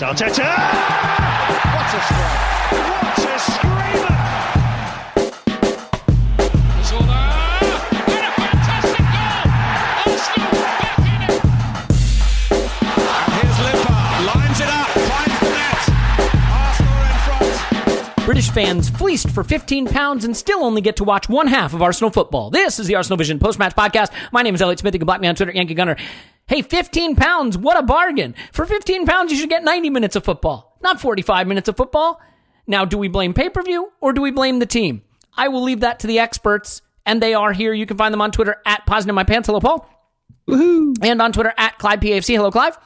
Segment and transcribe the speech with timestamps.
[0.00, 0.48] Arteta!
[1.74, 2.72] What a strike!
[2.72, 4.17] What a screamer!
[18.28, 21.80] British fans fleeced for 15 pounds and still only get to watch one half of
[21.80, 22.50] Arsenal football.
[22.50, 24.12] This is the Arsenal Vision post-match podcast.
[24.32, 24.92] My name is Elliot Smith.
[24.92, 25.96] You can block me on Twitter, Yankee Gunner.
[26.46, 28.34] Hey, 15 pounds, what a bargain.
[28.52, 32.20] For 15 pounds, you should get 90 minutes of football, not 45 minutes of football.
[32.66, 35.00] Now, do we blame pay-per-view or do we blame the team?
[35.34, 37.72] I will leave that to the experts, and they are here.
[37.72, 39.46] You can find them on Twitter at Posing in My Pants.
[39.46, 39.88] Hello, Paul.
[40.46, 40.94] Woohoo.
[41.00, 42.36] And on Twitter at Clyde PAFC.
[42.36, 42.76] Hello, Clive.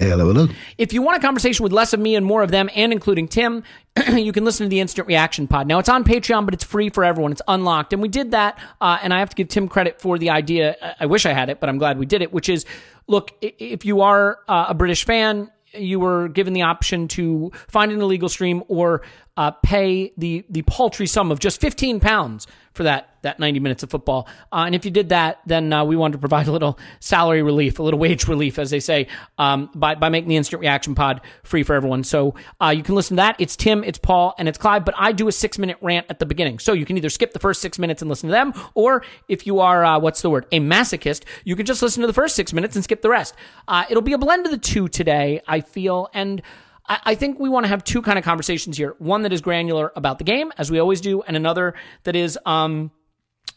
[0.00, 0.46] Hello, hello.
[0.76, 3.26] If you want a conversation with less of me and more of them, and including
[3.26, 3.64] Tim,
[4.12, 5.66] you can listen to the Instant Reaction Pod.
[5.66, 7.32] Now, it's on Patreon, but it's free for everyone.
[7.32, 7.92] It's unlocked.
[7.92, 10.76] And we did that, uh, and I have to give Tim credit for the idea.
[11.00, 12.64] I- wish I had it, but I'm glad we did it, which is
[13.08, 17.90] look, if you are uh, a British fan, you were given the option to find
[17.90, 19.02] an illegal stream or
[19.38, 23.82] uh, pay the the paltry sum of just 15 pounds for that that 90 minutes
[23.82, 24.28] of football.
[24.52, 27.42] Uh, and if you did that, then uh, we wanted to provide a little salary
[27.42, 29.06] relief, a little wage relief, as they say,
[29.38, 32.02] um, by by making the instant reaction pod free for everyone.
[32.02, 33.36] So uh, you can listen to that.
[33.38, 34.84] It's Tim, it's Paul, and it's Clive.
[34.84, 37.32] But I do a six minute rant at the beginning, so you can either skip
[37.32, 40.30] the first six minutes and listen to them, or if you are uh, what's the
[40.30, 43.10] word, a masochist, you can just listen to the first six minutes and skip the
[43.10, 43.36] rest.
[43.68, 46.42] Uh, it'll be a blend of the two today, I feel, and.
[46.88, 48.94] I I think we want to have two kind of conversations here.
[48.98, 52.38] One that is granular about the game, as we always do, and another that is
[52.46, 52.90] um,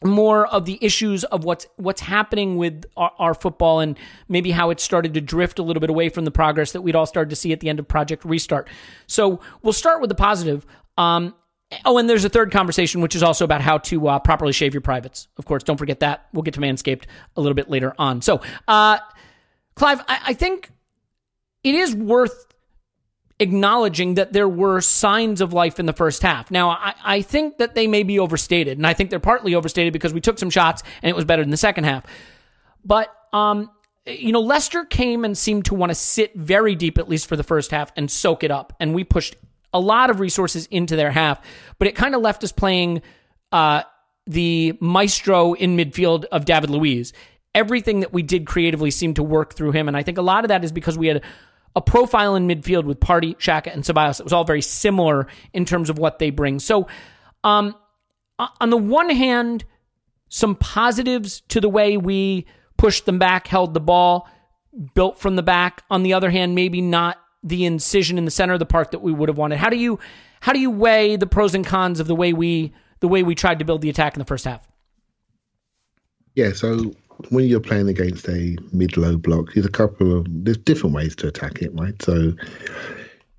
[0.03, 3.97] more of the issues of what's what's happening with our, our football and
[4.28, 6.96] maybe how it started to drift a little bit away from the progress that we'd
[6.96, 8.68] all started to see at the end of Project Restart.
[9.08, 10.66] So we'll start with the positive.
[10.97, 11.36] Um,
[11.86, 14.74] oh, and there's a third conversation, which is also about how to uh, properly shave
[14.74, 15.28] your privates.
[15.38, 16.28] Of course, don't forget that.
[16.34, 17.03] We'll get to Manscaped
[17.36, 18.22] a little bit later on.
[18.22, 18.97] So, uh,
[19.75, 20.70] Clive, I, I think
[21.64, 22.51] it is worth
[23.41, 26.52] acknowledging that there were signs of life in the first half.
[26.52, 29.94] Now, I, I think that they may be overstated, and I think they're partly overstated
[29.94, 32.06] because we took some shots and it was better than the second half.
[32.85, 33.72] But, um,
[34.06, 37.35] you know, Leicester came and seemed to want to sit very deep, at least for
[37.35, 38.74] the first half, and soak it up.
[38.79, 39.35] And we pushed
[39.73, 41.41] a lot of resources into their half,
[41.79, 43.02] but it kind of left us playing
[43.52, 43.82] uh,
[44.28, 47.11] the maestro in midfield of David Luiz.
[47.55, 49.87] Everything that we did creatively seemed to work through him.
[49.87, 51.23] And I think a lot of that is because we had
[51.76, 55.66] a profile in midfield with Partey, Xhaka, and Ceballos It was all very similar in
[55.66, 56.59] terms of what they bring.
[56.59, 56.88] So,
[57.44, 57.76] um,
[58.59, 59.64] on the one hand,
[60.29, 62.46] some positives to the way we
[62.78, 64.28] pushed them back, held the ball,
[64.94, 65.84] built from the back.
[65.90, 69.00] On the other hand, maybe not the incision in the center of the park that
[69.00, 69.58] we would have wanted.
[69.58, 70.00] How do you
[70.40, 73.35] how do you weigh the pros and cons of the way we the way we
[73.35, 74.68] tried to build the attack in the first half?
[76.35, 76.94] Yeah, so
[77.29, 81.28] when you're playing against a mid-low block, there's a couple of there's different ways to
[81.28, 82.00] attack it, right?
[82.02, 82.34] So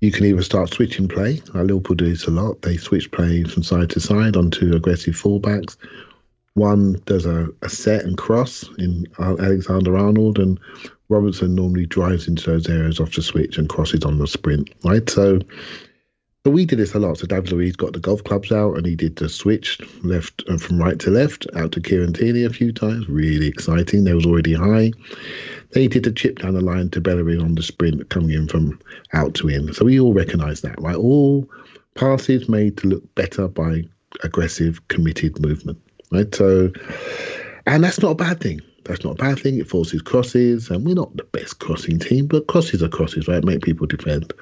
[0.01, 1.41] you can either start switching play.
[1.53, 2.61] Like Liverpool do this a lot.
[2.61, 5.77] They switch play from side to side onto aggressive fullbacks.
[6.55, 10.59] One does a, a set and cross in Alexander Arnold, and
[11.09, 15.09] Robertson normally drives into those areas off the switch and crosses on the sprint, right?
[15.09, 15.39] So,
[16.43, 17.17] but we did this a lot.
[17.17, 20.57] So David Luiz got the golf clubs out and he did the switch left uh,
[20.57, 23.07] from right to left out to Kieran Tierney a few times.
[23.07, 24.03] Really exciting.
[24.03, 24.91] They was already high.
[25.71, 28.47] Then he did the chip down the line to Bellerin on the sprint coming in
[28.49, 28.77] from
[29.13, 29.73] out to in.
[29.73, 30.97] So we all recognise that, right?
[30.97, 31.49] All
[31.95, 33.83] passes made to look better by
[34.23, 35.79] aggressive, committed movement,
[36.11, 36.33] right?
[36.35, 36.71] So,
[37.65, 38.61] and that's not a bad thing.
[38.85, 39.59] That's not a bad thing.
[39.59, 43.43] It forces crosses, and we're not the best crossing team, but crosses are crosses, right?
[43.43, 44.33] Make people defend.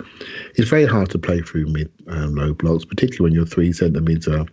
[0.55, 4.01] It's very hard to play through mid um, low blocks, particularly when your three centre
[4.01, 4.45] mids are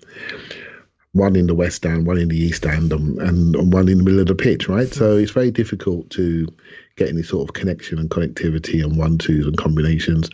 [1.12, 4.04] one in the west end, one in the east end, and, and one in the
[4.04, 4.92] middle of the pitch, right?
[4.92, 6.46] So it's very difficult to
[6.96, 10.28] get any sort of connection and connectivity and one twos and combinations,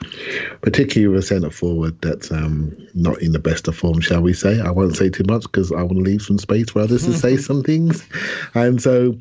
[0.63, 4.33] particularly with a centre forward that's um, not in the best of form, shall we
[4.33, 4.61] say?
[4.61, 7.13] I won't say too much because I want to leave some space for others to
[7.13, 8.07] say some things,
[8.55, 9.17] and so,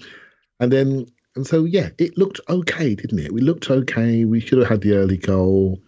[0.59, 1.07] and then.
[1.35, 3.33] And so, yeah, it looked okay, didn't it?
[3.33, 4.23] We looked okay.
[4.23, 5.81] We should have had the early goal.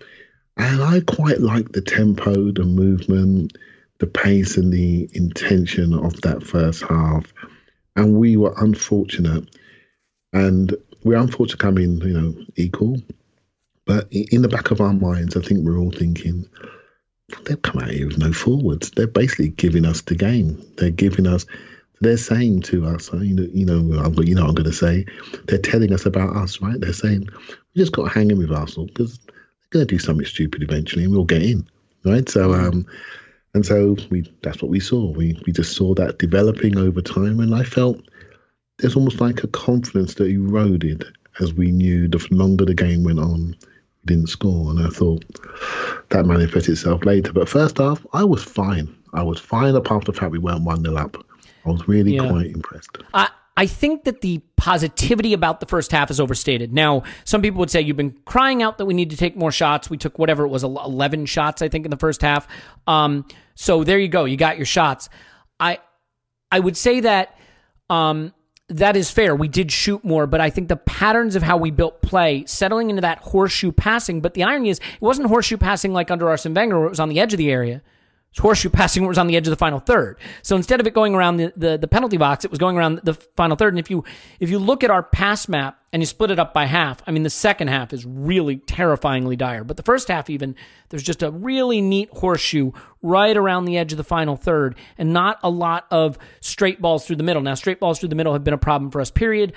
[0.57, 3.56] And I quite liked the tempo, the movement
[4.00, 7.33] the pace and the intention of that first half.
[7.95, 9.56] And we were unfortunate.
[10.33, 12.97] And we're unfortunate coming, you know, equal.
[13.85, 16.50] But in the back of our minds, I think we're all thinking,
[17.44, 18.91] they've come out here with no forwards.
[18.91, 20.61] They're basically giving us the game.
[20.77, 21.45] They're giving us,
[22.01, 23.77] they're saying to us, you know, you know,
[24.21, 25.06] you know, I'm going to say,
[25.45, 26.80] they're telling us about us, right?
[26.80, 27.30] They're saying
[27.74, 29.36] we just got to hang in with Arsenal because they're
[29.71, 31.68] going to do something stupid eventually, and we'll get in,
[32.03, 32.27] right?
[32.27, 32.86] So, um,
[33.53, 35.12] and so we that's what we saw.
[35.12, 38.01] We we just saw that developing over time, and I felt
[38.77, 41.06] there's almost like a confidence that eroded
[41.39, 44.69] as we knew the longer the game went on, we didn't score.
[44.71, 45.25] And I thought
[46.09, 47.33] that manifested itself later.
[47.33, 48.94] But first half, I was fine.
[49.13, 51.18] I was fine apart from the fact we weren't 1 0 up.
[51.65, 52.29] I was really Yeah.
[52.29, 52.97] quite impressed.
[53.13, 56.73] I I think that the positivity about the first half is overstated.
[56.73, 59.50] Now, some people would say you've been crying out that we need to take more
[59.51, 59.89] shots.
[59.89, 62.50] We took whatever it was, eleven shots, I think, in the first half.
[62.85, 63.25] Um,
[63.56, 65.07] so there you go, you got your shots.
[65.59, 65.79] I
[66.51, 67.38] I would say that
[67.89, 68.33] um,
[68.68, 69.35] that is fair.
[69.35, 72.89] We did shoot more, but I think the patterns of how we built play, settling
[72.89, 74.19] into that horseshoe passing.
[74.21, 77.07] But the irony is, it wasn't horseshoe passing like under Arsene Wenger, it was on
[77.09, 77.81] the edge of the area.
[78.37, 80.17] Horseshoe passing was on the edge of the final third.
[80.41, 82.99] So instead of it going around the, the, the penalty box, it was going around
[83.03, 83.73] the final third.
[83.73, 84.03] And if you
[84.39, 87.11] if you look at our pass map and you split it up by half, I
[87.11, 89.63] mean the second half is really terrifyingly dire.
[89.63, 90.55] But the first half even,
[90.89, 92.71] there's just a really neat horseshoe
[93.01, 97.05] right around the edge of the final third, and not a lot of straight balls
[97.05, 97.41] through the middle.
[97.41, 99.11] Now straight balls through the middle have been a problem for us.
[99.11, 99.53] Period.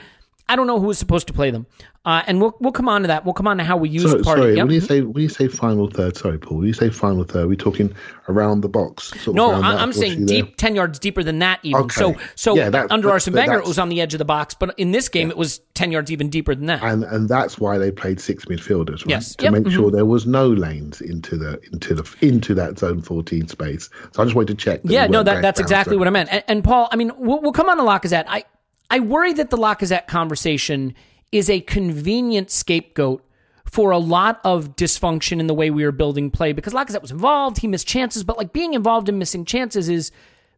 [0.49, 1.67] I don't know who was supposed to play them,
[2.07, 3.25] uh, and we'll we'll come on to that.
[3.25, 4.63] We'll come on to how we use So, part sorry, it.
[4.65, 6.59] when you say when you say final third, sorry, Paul.
[6.59, 7.95] When you say final third, we're talking
[8.31, 9.13] around the box.
[9.23, 10.53] Sort No, I- I'm saying horseshoe there?
[10.57, 11.61] ten yards deeper than that.
[11.63, 11.95] Even Okay.
[12.01, 14.55] so, so Yeah, that- under Arsene Wenger, it was on the edge of the box,
[14.55, 16.83] but in this game, it was ten yards even deeper than that.
[16.83, 19.09] and and that's why they played six midfielders, right?
[19.11, 19.37] Yes.
[19.37, 19.53] To Yep.
[19.53, 19.73] make Mhm.
[19.73, 23.91] sure there was no lanes into the into the into that zone 14 space.
[24.13, 24.83] So I just wanted to check.
[24.83, 26.31] That yeah, no, that that's exactly what I meant.
[26.33, 28.25] And, and Paul, I mean, we'll, we'll come on to Lacazette.
[28.29, 28.45] I
[28.91, 30.95] I worry that the Lacazette conversation
[31.31, 33.25] is a convenient scapegoat
[33.65, 37.11] for a lot of dysfunction in the way we were building play because Lacazette was
[37.11, 40.11] involved, he missed chances, but like being involved in missing chances is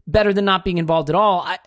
[0.06, 1.40] better than not being involved at all.
[1.40, 1.58] I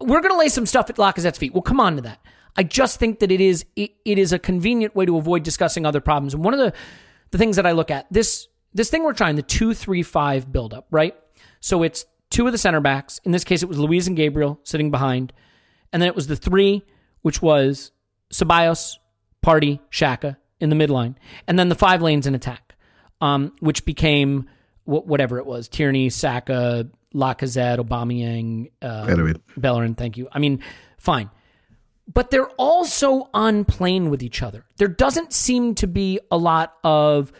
[0.00, 1.54] we're going to lay some stuff at Lacazette's feet.
[1.54, 2.20] We'll come on to that.
[2.56, 5.86] I just think that it is it, it is a convenient way to avoid discussing
[5.86, 6.34] other problems.
[6.34, 6.72] And one of the
[7.30, 10.52] the things that I look at this this thing we're trying the two three five
[10.52, 11.14] buildup, right?
[11.60, 13.20] So it's two of the center backs.
[13.24, 15.32] In this case, it was Luiz and Gabriel sitting behind,
[15.92, 16.82] and then it was the three,
[17.22, 17.92] which was
[18.32, 18.96] Ceballos,
[19.44, 21.14] Partey, Xhaka in the midline,
[21.46, 22.74] and then the five lanes in attack,
[23.20, 24.48] um, which became
[24.84, 29.42] wh- whatever it was: Tierney, Saka, Lacazette, Aubameyang, uh, Bellerin.
[29.56, 29.94] Bellerin.
[29.94, 30.28] Thank you.
[30.32, 30.62] I mean,
[30.98, 31.30] fine.
[32.12, 34.64] But they're all so unplane with each other.
[34.76, 37.32] There doesn't seem to be a lot of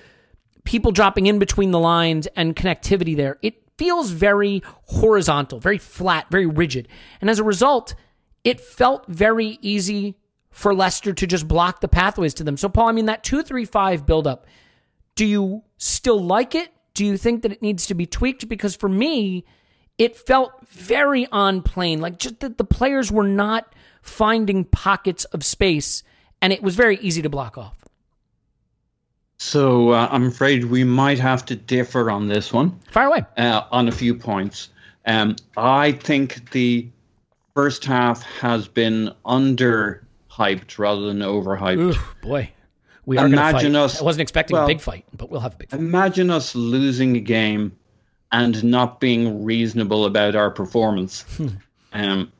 [0.64, 3.38] people dropping in between the lines and connectivity there.
[3.42, 6.88] It feels very horizontal, very flat, very rigid.
[7.20, 7.94] And as a result,
[8.46, 10.14] it felt very easy
[10.50, 12.56] for Leicester to just block the pathways to them.
[12.56, 14.46] So, Paul, I mean, that 2 3 5 buildup,
[15.16, 16.68] do you still like it?
[16.94, 18.48] Do you think that it needs to be tweaked?
[18.48, 19.44] Because for me,
[19.98, 22.00] it felt very on plane.
[22.00, 26.04] Like just that the players were not finding pockets of space,
[26.40, 27.76] and it was very easy to block off.
[29.38, 33.24] So uh, I'm afraid we might have to differ on this one Fire away.
[33.36, 34.70] uh, on a few points.
[35.04, 36.88] Um, I think the
[37.56, 41.78] first half has been under hyped rather than overhyped.
[41.96, 42.50] Ooh, boy.
[43.06, 43.50] We are going to fight.
[43.50, 45.80] Imagine us- I wasn't expecting a big fight, but we'll have a big fight.
[45.80, 47.72] Imagine us losing a game
[48.30, 51.24] and not being reasonable about our performance.
[51.94, 52.30] um,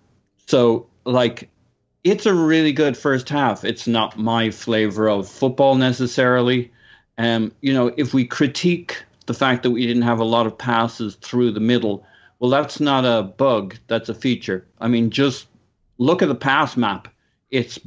[0.46, 1.48] so, like,
[2.04, 3.64] it's a really good first half.
[3.64, 6.70] It's not my flavor of football necessarily.
[7.16, 10.58] Um, you know, if we critique the fact that we didn't have a lot of
[10.58, 12.04] passes through the middle,
[12.48, 13.76] well, that's not a bug.
[13.88, 14.66] That's a feature.
[14.80, 15.46] I mean, just
[15.98, 17.08] look at the pass map.
[17.50, 17.78] It's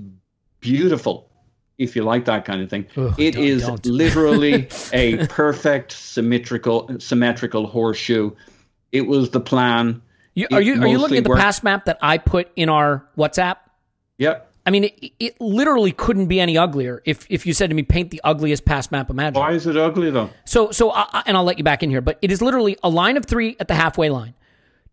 [0.60, 1.30] beautiful.
[1.78, 3.86] If you like that kind of thing, Ugh, it don't- is don't.
[3.86, 8.32] literally a perfect symmetrical symmetrical horseshoe.
[8.92, 10.02] It was the plan.
[10.34, 11.42] You, are you are you looking at the worked.
[11.42, 13.58] pass map that I put in our WhatsApp?
[14.18, 14.48] Yep.
[14.66, 17.02] I mean, it, it literally couldn't be any uglier.
[17.06, 19.40] If if you said to me, paint the ugliest pass map imaginable.
[19.42, 20.30] Why is it ugly though?
[20.46, 22.78] So, so, I, I- and I'll let you back in here, but it is literally
[22.84, 24.34] a line of three at the halfway line,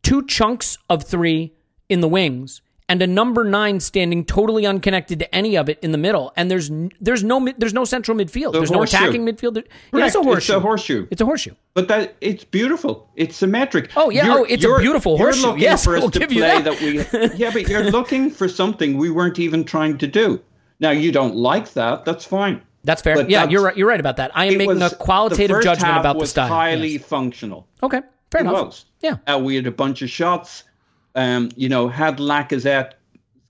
[0.02, 1.52] two chunks of three
[1.88, 5.90] in the wings, and a number nine standing totally unconnected to any of it in
[5.92, 6.32] the middle.
[6.36, 8.52] And there's there's no there's no central midfield.
[8.52, 9.56] The there's no attacking midfield.
[9.92, 10.52] Yeah, it's a horseshoe.
[10.52, 11.06] It's a horseshoe.
[11.10, 11.54] It's a horseshoe.
[11.74, 13.10] But that it's beautiful.
[13.16, 13.90] It's symmetric.
[13.96, 14.26] Oh, yeah.
[14.26, 15.56] You're- Oh, it's a beautiful horseshoe.
[15.58, 16.80] Yes, for us I'll to give you play that.
[16.80, 17.28] we.
[17.36, 20.40] Yeah, but you're looking for something we weren't even trying to do.
[20.78, 22.04] Now you don't like that.
[22.04, 22.62] That's fine.
[22.84, 23.16] That's fair.
[23.16, 23.76] But yeah, that's- you're right.
[23.76, 24.30] You're right about that.
[24.36, 26.46] I am making was- a qualitative judgment about the style.
[26.48, 27.04] Highly Yes.
[27.04, 27.66] functional.
[27.82, 28.66] Okay, fair It enough.
[28.66, 28.84] was.
[29.00, 29.16] Yeah.
[29.26, 30.64] Uh, we had a bunch of shots.
[31.14, 32.92] Um, you know, had Lacazette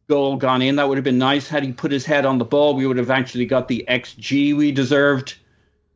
[0.09, 1.49] goal gone in, that would have been nice.
[1.49, 4.57] Had he put his head on the ball, we would have actually got the XG
[4.57, 5.35] we deserved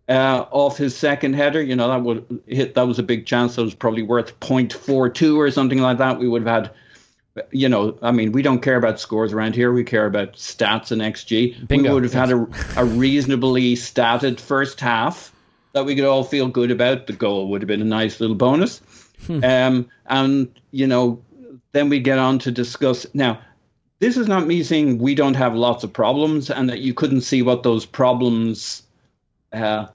[0.08, 1.62] uh, off his second header.
[1.62, 2.74] You know, that would hit.
[2.74, 3.54] That was a big chance.
[3.54, 6.18] That was probably worth 0.42 or something like that.
[6.18, 6.70] We would have had.
[7.52, 9.72] You know, I mean, we don't care about scores around here.
[9.72, 11.68] We care about stats and XG.
[11.68, 12.46] Bingo, we would have had a,
[12.76, 15.32] a reasonably statted first half
[15.72, 17.06] that we could all feel good about.
[17.06, 18.80] The goal would have been a nice little bonus.
[19.44, 21.22] Um, and, you know,
[21.72, 23.06] then we get on to discuss.
[23.14, 23.40] Now,
[23.98, 27.20] this is not me saying we don't have lots of problems and that you couldn't
[27.20, 28.82] see what those problems
[29.52, 29.86] uh,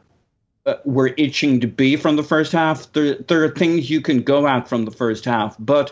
[0.65, 2.91] uh, were itching to be from the first half.
[2.93, 5.91] There, there are things you can go at from the first half, but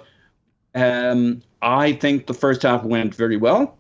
[0.76, 3.78] um, I think the first half went very well.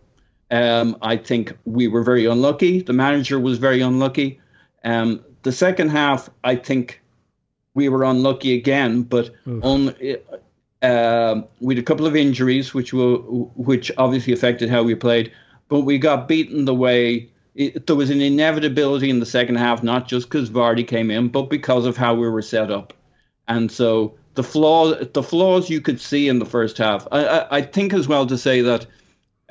[0.52, 2.82] Um, I think we were very unlucky.
[2.82, 4.40] The manager was very unlucky.
[4.84, 7.02] Um, the second half, I think
[7.74, 9.32] we were unlucky again, but
[9.62, 10.18] only
[10.82, 15.32] uh, we had a couple of injuries, which will, which obviously affected how we played.
[15.70, 19.84] But we got beaten the way it, there was an inevitability in the second half,
[19.84, 22.94] not just because Vardy came in, but because of how we were set up.
[23.48, 27.08] And so the flaws, the flaws you could see in the first half.
[27.12, 28.86] I, I, I think as well to say that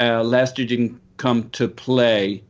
[0.00, 2.42] uh, Leicester didn't come to play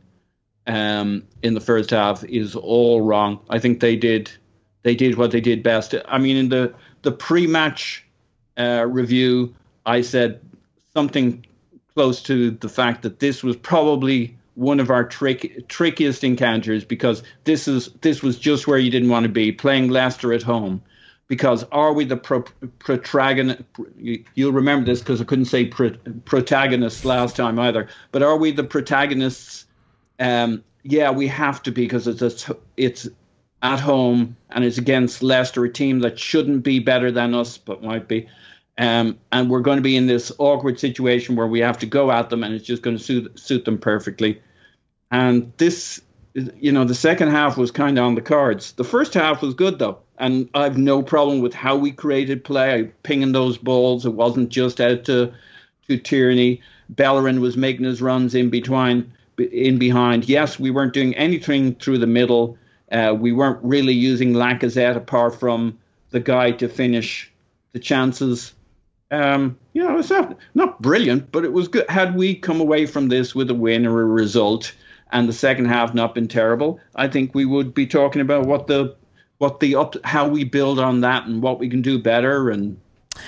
[0.67, 3.39] um, in the first half is all wrong.
[3.49, 4.31] I think they did
[4.83, 5.95] they did what they did best.
[6.07, 8.05] I mean, in the the pre-match
[8.57, 9.55] uh, review,
[9.85, 10.41] I said
[10.93, 11.45] something
[11.93, 17.23] close to the fact that this was probably one of our trick, trickiest encounters because
[17.43, 20.81] this is this was just where you didn't want to be playing Leicester at home.
[21.29, 22.43] Because are we the pro,
[22.79, 23.63] protagonist?
[24.35, 25.91] You'll remember this because I couldn't say pro,
[26.25, 27.87] protagonists last time either.
[28.11, 29.65] But are we the protagonists?
[30.19, 33.07] Um, yeah, we have to because it's a, it's
[33.61, 37.81] at home and it's against Leicester, a team that shouldn't be better than us, but
[37.81, 38.27] might be.
[38.77, 42.11] Um, and we're going to be in this awkward situation where we have to go
[42.11, 44.41] at them, and it's just going to suit suit them perfectly.
[45.11, 46.01] And this,
[46.33, 48.73] you know, the second half was kind of on the cards.
[48.73, 52.73] The first half was good though, and I've no problem with how we created play.
[52.73, 54.07] I pinging those balls.
[54.07, 55.33] It wasn't just out to
[55.87, 56.61] to Tierney.
[56.89, 60.27] Bellerin was making his runs in between, in behind.
[60.27, 62.57] Yes, we weren't doing anything through the middle.
[62.91, 65.77] Uh, we weren't really using Lacazette apart from
[66.11, 67.31] the guy to finish
[67.73, 68.53] the chances.
[69.11, 71.89] Um, you know, it's not not brilliant, but it was good.
[71.89, 74.73] Had we come away from this with a win or a result,
[75.11, 78.67] and the second half not been terrible, I think we would be talking about what
[78.67, 78.95] the
[79.37, 82.79] what the up how we build on that and what we can do better and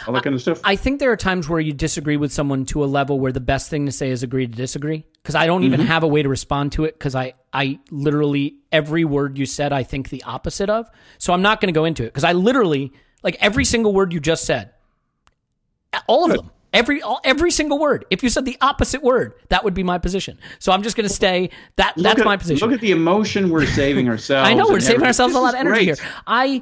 [0.08, 0.60] all that kind of stuff.
[0.63, 3.39] I think there are times where you disagree with someone to a level where the
[3.39, 5.06] best thing to say is agree to disagree.
[5.22, 5.88] Because I don't even mm-hmm.
[5.88, 9.74] have a way to respond to it because I, I literally, every word you said,
[9.74, 10.89] I think the opposite of.
[11.18, 14.13] So I'm not going to go into it because I literally, like every single word
[14.13, 14.72] you just said,
[16.08, 18.06] all of them, every, all, every single word.
[18.12, 20.38] If you said the opposite word, that would be my position.
[20.60, 22.68] So I'm just going to stay, that that's at- my position.
[22.68, 24.48] Look at the emotion we're saving ourselves.
[24.50, 25.08] I know we're saving everything.
[25.08, 26.00] ourselves a lot of energy great.
[26.00, 26.08] here.
[26.27, 26.62] I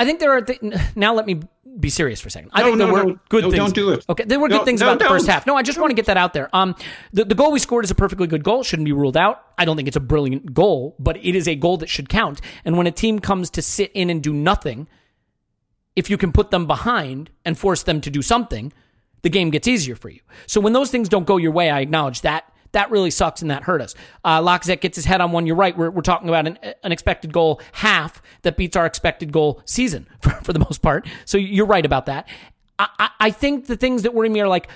[0.00, 0.62] I think there are th-
[0.96, 1.12] now.
[1.12, 1.42] Let me
[1.78, 2.50] be serious for a second.
[2.52, 3.18] I No, think there no, were no.
[3.28, 3.54] good things.
[3.56, 4.04] don't do it.
[4.08, 5.46] Okay, there were good things about the first half.
[5.46, 6.48] No, I just want to get that out there.
[6.54, 6.74] Um,
[7.12, 8.62] the the goal we scored is a perfectly good goal.
[8.62, 9.42] Shouldn't be ruled out.
[9.58, 12.40] I don't think it's a brilliant goal, but it is a goal that should count.
[12.64, 14.88] And when a team comes to sit in and do nothing,
[15.96, 18.72] if you can put them behind and force them to do something,
[19.22, 20.20] the game gets easier for you.
[20.46, 23.50] So when those things don't go your way, I acknowledge that That really sucks and
[23.50, 23.94] that hurt us.
[24.24, 25.46] Uh, Lacazette gets his head on one.
[25.46, 25.76] You're right.
[25.76, 30.06] We're, we're talking about an, an expected goal half that beats our expected goal season
[30.20, 31.06] for, for the most part.
[31.24, 32.28] So you're right about that.
[32.78, 34.68] I, I, I think the things that worry me are like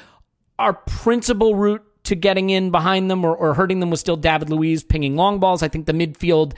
[0.58, 4.50] our principal route to getting in behind them or, or hurting them was still David
[4.50, 5.62] Luiz pinging long balls.
[5.62, 6.54] I think the midfield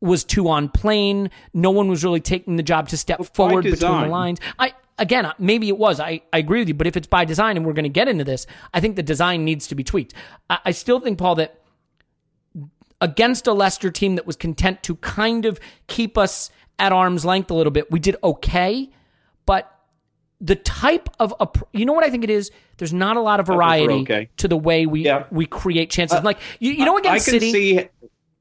[0.00, 1.30] was too on plane.
[1.52, 4.40] No one was really taking the job to step forward between the lines.
[4.58, 5.98] I again, maybe it was.
[5.98, 8.06] I, I agree with you, but if it's by design and we're going to get
[8.06, 10.14] into this, I think the design needs to be tweaked.
[10.48, 11.60] I, I still think, Paul, that
[13.00, 17.50] against a Leicester team that was content to kind of keep us at arm's length
[17.50, 18.90] a little bit, we did okay,
[19.46, 19.74] but
[20.40, 22.50] the type of a, you know what I think it is.
[22.78, 24.30] There's not a lot of variety okay.
[24.38, 25.24] to the way we Yeah.
[25.30, 26.22] we create chances.
[26.22, 27.52] like you, you know, I can City,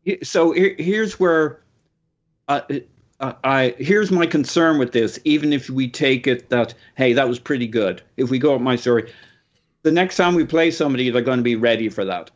[0.05, 0.17] see.
[0.23, 1.61] So here, here's where,
[2.47, 2.61] uh,
[3.19, 5.19] uh, I here's my concern with this.
[5.25, 8.01] Even if we take it that hey, that was pretty good.
[8.17, 9.11] If we go up my story,
[9.83, 12.31] the next time we play somebody, they're going to be ready for that.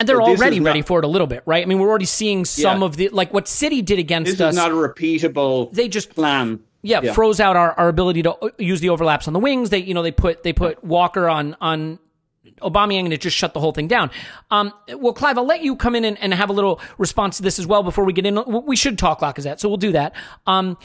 [0.00, 1.62] and they're this is already not- ready for it a little bit, right?
[1.62, 2.86] I mean, we're already seeing some Yeah.
[2.86, 4.52] of the like what City did against This us.
[4.54, 5.72] is not a repeatable.
[5.72, 6.60] They just- plan.
[6.82, 7.12] yeah, Yeah.
[7.12, 9.70] froze out our, our ability to uh, use the overlaps on the wings.
[9.70, 11.98] They, you know, they put they put Walker on on
[12.60, 14.10] Aubameyang and it just shut the whole thing down.
[14.50, 17.42] Um, well, Clive, I'll let you come in and, and have a little response to
[17.42, 18.42] this as well before we get in.
[18.64, 20.14] We should talk Lacazette, so we'll do that.
[20.46, 20.76] Um,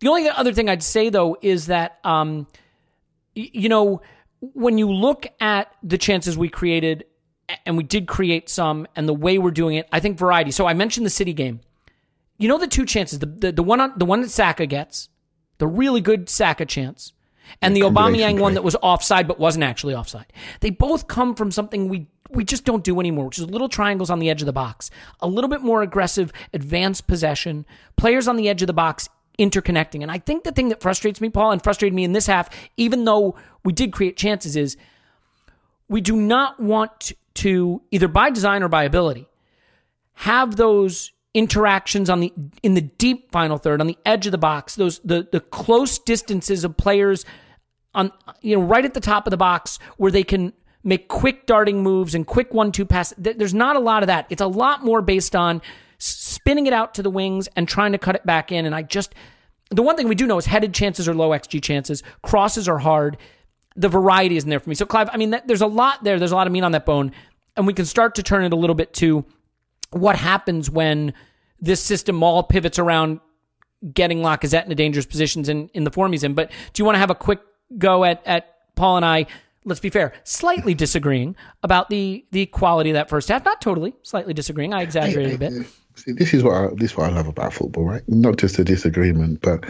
[0.00, 2.46] the only other thing I'd say though is that um,
[3.36, 4.02] y- you know
[4.40, 7.04] when you look at the chances we created,
[7.64, 10.50] and we did create some, and the way we're doing it, I think variety.
[10.50, 11.60] So I mentioned the City game.
[12.38, 15.08] You know the two chances, the the, the one on, the one that Saka gets,
[15.58, 17.12] the really good Saka chance,
[17.62, 20.32] and the Aubameyang one that was offside but wasn't actually offside.
[20.60, 24.10] They both come from something we we just don't do anymore, which is little triangles
[24.10, 27.64] on the edge of the box, a little bit more aggressive, advanced possession,
[27.96, 30.02] players on the edge of the box interconnecting.
[30.02, 32.48] And I think the thing that frustrates me, Paul, and frustrated me in this half,
[32.76, 34.76] even though we did create chances, is
[35.88, 39.28] we do not want to either by design or by ability
[40.14, 44.38] have those interactions on the in the deep final third on the edge of the
[44.38, 47.26] box those the the close distances of players
[47.94, 50.52] on you know right at the top of the box where they can
[50.82, 54.26] make quick darting moves and quick one two pass there's not a lot of that.
[54.30, 55.60] It's a lot more based on
[55.98, 58.64] spinning it out to the wings and trying to cut it back in.
[58.64, 59.14] And i just
[59.70, 62.02] the one thing we do know is headed chances are low xg chances.
[62.22, 63.18] Crosses are hard.
[63.74, 64.74] The variety isn't there for me.
[64.74, 66.18] So clive i mean that, there's a lot there.
[66.18, 67.12] There's a lot of meat on that bone.
[67.56, 69.24] And we can start to turn it a little bit to
[69.90, 71.14] what happens when
[71.60, 73.20] this system all pivots around
[73.92, 76.34] getting Lacazette into dangerous positions in, in the form he's in.
[76.34, 77.40] But do you want to have a quick
[77.78, 79.26] go at, at Paul and I?
[79.64, 83.44] Let's be fair, slightly disagreeing about the the quality of that first half.
[83.44, 84.72] Not totally, slightly disagreeing.
[84.72, 85.66] I exaggerated a bit.
[85.96, 88.02] See, this is what I, this is what I love about football, right?
[88.06, 89.64] Not just a disagreement, but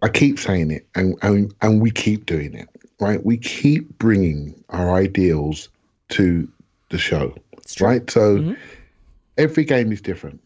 [0.00, 2.68] I keep saying it, and and and we keep doing it,
[2.98, 3.22] right?
[3.22, 5.68] We keep bringing our ideals
[6.10, 6.48] to
[6.88, 7.34] the show,
[7.80, 8.10] right?
[8.10, 8.54] So mm-hmm.
[9.38, 10.40] Every game is different.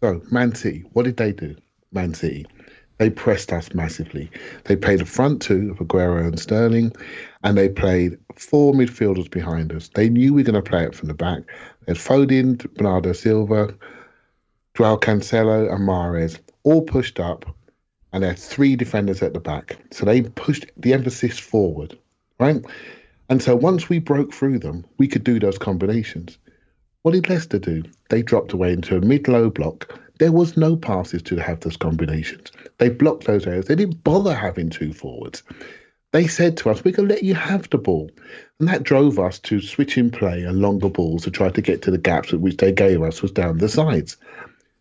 [0.00, 1.54] So Man City, what did they do?
[1.92, 2.44] Man City,
[2.98, 4.30] they pressed us massively.
[4.64, 6.92] They played a front two of Aguero and Sterling,
[7.44, 9.88] and they played four midfielders behind us.
[9.94, 11.42] They knew we were going to play it from the back.
[11.86, 13.74] There's Foden, Bernardo Silva,
[14.76, 17.44] Joao Cancelo, and Mahrez all pushed up,
[18.12, 19.78] and there are three defenders at the back.
[19.92, 21.96] So they pushed the emphasis forward,
[22.40, 22.64] right?
[23.28, 26.38] And so once we broke through them, we could do those combinations.
[27.02, 27.82] What did Leicester do?
[28.10, 29.98] They dropped away into a mid-low block.
[30.18, 32.52] There was no passes to have those combinations.
[32.78, 33.66] They blocked those areas.
[33.66, 35.42] They didn't bother having two forwards.
[36.12, 38.10] They said to us, "We're going to let you have the ball,"
[38.60, 41.82] and that drove us to switch in play and longer balls to try to get
[41.82, 44.16] to the gaps which they gave us was down the sides.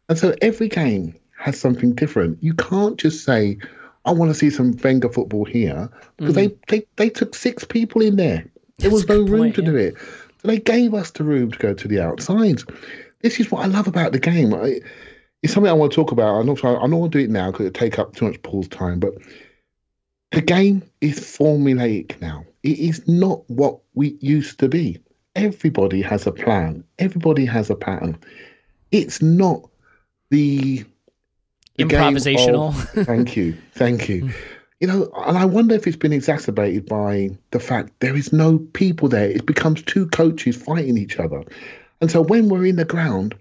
[0.10, 2.44] And so every game has something different.
[2.44, 3.58] You can't just say,
[4.06, 8.02] "I want to see some Wenger football here," because they, they they took six people
[8.02, 8.46] in there.
[8.78, 9.26] There was Mm-hmm.
[9.26, 9.70] No room point, to yeah.
[9.70, 9.96] do it.
[10.42, 12.64] So they gave us the room to go to the outside.
[13.22, 14.54] This is what I love about the game.
[14.56, 14.80] I,
[15.44, 16.40] it's something I want to talk about.
[16.40, 18.16] I'm not trying, I don't want to do it now because it would take up
[18.16, 19.00] too much Paul's time.
[19.00, 19.14] But
[20.32, 22.46] the game is formulaic now.
[22.64, 25.00] It is not what we used to be.
[25.36, 26.84] Everybody has a plan.
[26.98, 28.18] Everybody has a pattern.
[28.92, 29.70] It's not
[30.32, 30.84] the,
[31.78, 32.74] the game of- Improvisational.
[33.06, 34.32] thank you, thank you.
[34.82, 38.58] You know, and I wonder if it's been exacerbated by the fact there is no
[38.58, 39.30] people there.
[39.30, 41.44] It becomes two coaches fighting each other.
[42.02, 43.36] And so when we're in the ground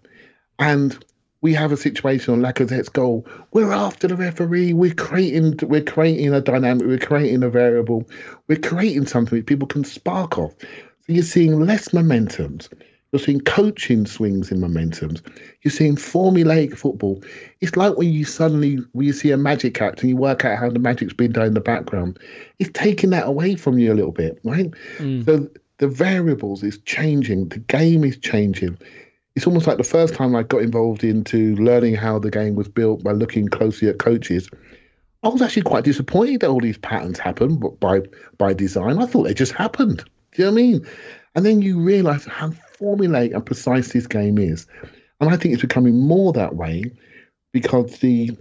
[0.59, 1.03] and
[1.41, 4.75] we have a situation on Lacazette's goal, we're after the referee.
[4.75, 6.87] We're creating, we're creating a dynamic.
[6.87, 8.07] We're creating a variable.
[8.47, 10.53] We're creating something that people can spark off.
[10.61, 12.69] So you're seeing less momentums.
[13.13, 15.21] You're seeing coaching swings in momentums.
[15.63, 17.23] You're seeing formulaic football.
[17.61, 20.59] It's like when you suddenly when you see a magic act and you work out
[20.59, 22.21] how the magic's been done in the background.
[22.61, 24.71] It's taking that away from you a little bit, right?
[24.99, 25.25] Mm.
[25.25, 27.49] So the variables is changing.
[27.49, 28.79] The game is changing.
[29.35, 32.69] It's almost like the first time I got involved into learning how the game was
[32.69, 34.49] built by looking closely at coaches.
[35.23, 38.03] I was actually quite disappointed that all these patterns happened by
[38.39, 38.99] by design.
[38.99, 40.05] I thought they just happened.
[40.33, 40.87] Do you know what I mean?
[41.35, 44.67] And then you realise how formulaic and precise this game is.
[45.21, 46.93] And I think it's becoming more that way
[47.53, 48.37] because the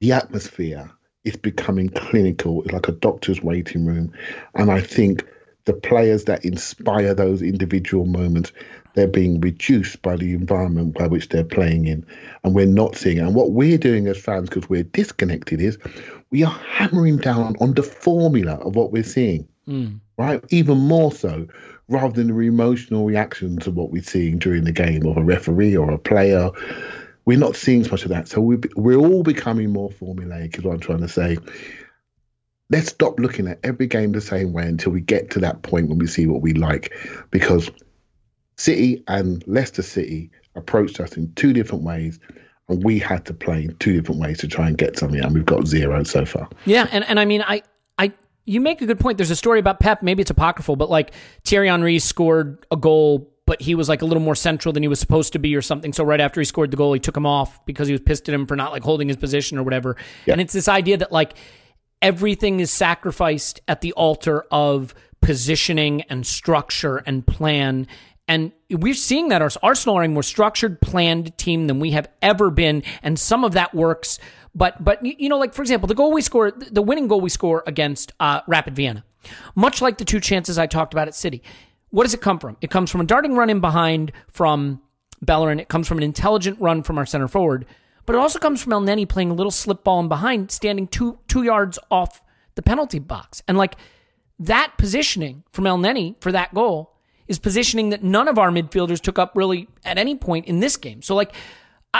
[0.00, 0.90] the atmosphere
[1.24, 4.12] is becoming clinical, it's like a doctor's waiting room.
[4.54, 5.26] And I think
[5.64, 8.52] the players that inspire those individual moments,
[8.94, 12.06] they're being reduced by the environment by which they're playing in.
[12.42, 13.22] And we're not seeing it.
[13.22, 15.78] And what we're doing as fans, because we're disconnected, is
[16.30, 19.46] we are hammering down on the formula of what we're seeing.
[19.66, 20.00] Mm.
[20.16, 20.42] Right?
[20.48, 21.46] Even more so,
[21.88, 25.76] rather than the emotional reaction to what we're seeing during the game of a referee
[25.76, 26.50] or a player
[27.28, 28.26] we're not seeing as much of that.
[28.26, 31.36] So we're, we're all becoming more formulaic, is what I'm trying to say.
[32.70, 35.88] Let's stop looking at every game the same way until we get to that point
[35.88, 36.90] when we see what we like.
[37.30, 37.70] Because
[38.56, 42.18] City and Leicester City approached us in two different ways,
[42.70, 45.34] and we had to play in two different ways to try and get something, and
[45.34, 46.48] we've got zero so far.
[46.64, 47.60] Yeah, and, and I mean, I
[48.48, 49.18] you make a good point.
[49.18, 51.12] There's a story about Pep, maybe it's apocryphal, but like
[51.44, 54.90] Thierry Henry scored a goal but he was like a little more central than he
[54.90, 55.94] was supposed to be or something.
[55.94, 58.28] So right after he scored the goal, he took him off because he was pissed
[58.28, 59.96] at him for not like holding his position or whatever.
[60.26, 60.32] Yeah.
[60.32, 61.32] And it's this idea that like
[62.02, 67.86] everything is sacrificed at the altar of positioning and structure and plan.
[68.28, 72.10] And we're seeing that our Arsenal are a more structured, planned team than we have
[72.20, 74.18] ever been, and some of that works.
[74.58, 77.30] But but you know, like for example, the goal we score, the winning goal we
[77.30, 79.04] score against uh, Rapid Vienna,
[79.54, 81.44] much like the two chances I talked about at City,
[81.90, 82.56] what does it come from?
[82.60, 84.82] It comes from a darting run in behind from
[85.22, 85.60] Bellerin.
[85.60, 87.66] It comes from an intelligent run from our center forward.
[88.04, 90.88] But it also comes from El Elneny playing a little slip ball in behind, standing
[90.88, 92.20] two two yards off
[92.56, 93.42] the penalty box.
[93.46, 93.76] And like
[94.40, 96.96] that positioning from El Elneny for that goal
[97.28, 100.76] is positioning that none of our midfielders took up really at any point in this
[100.76, 101.00] game.
[101.00, 101.32] So like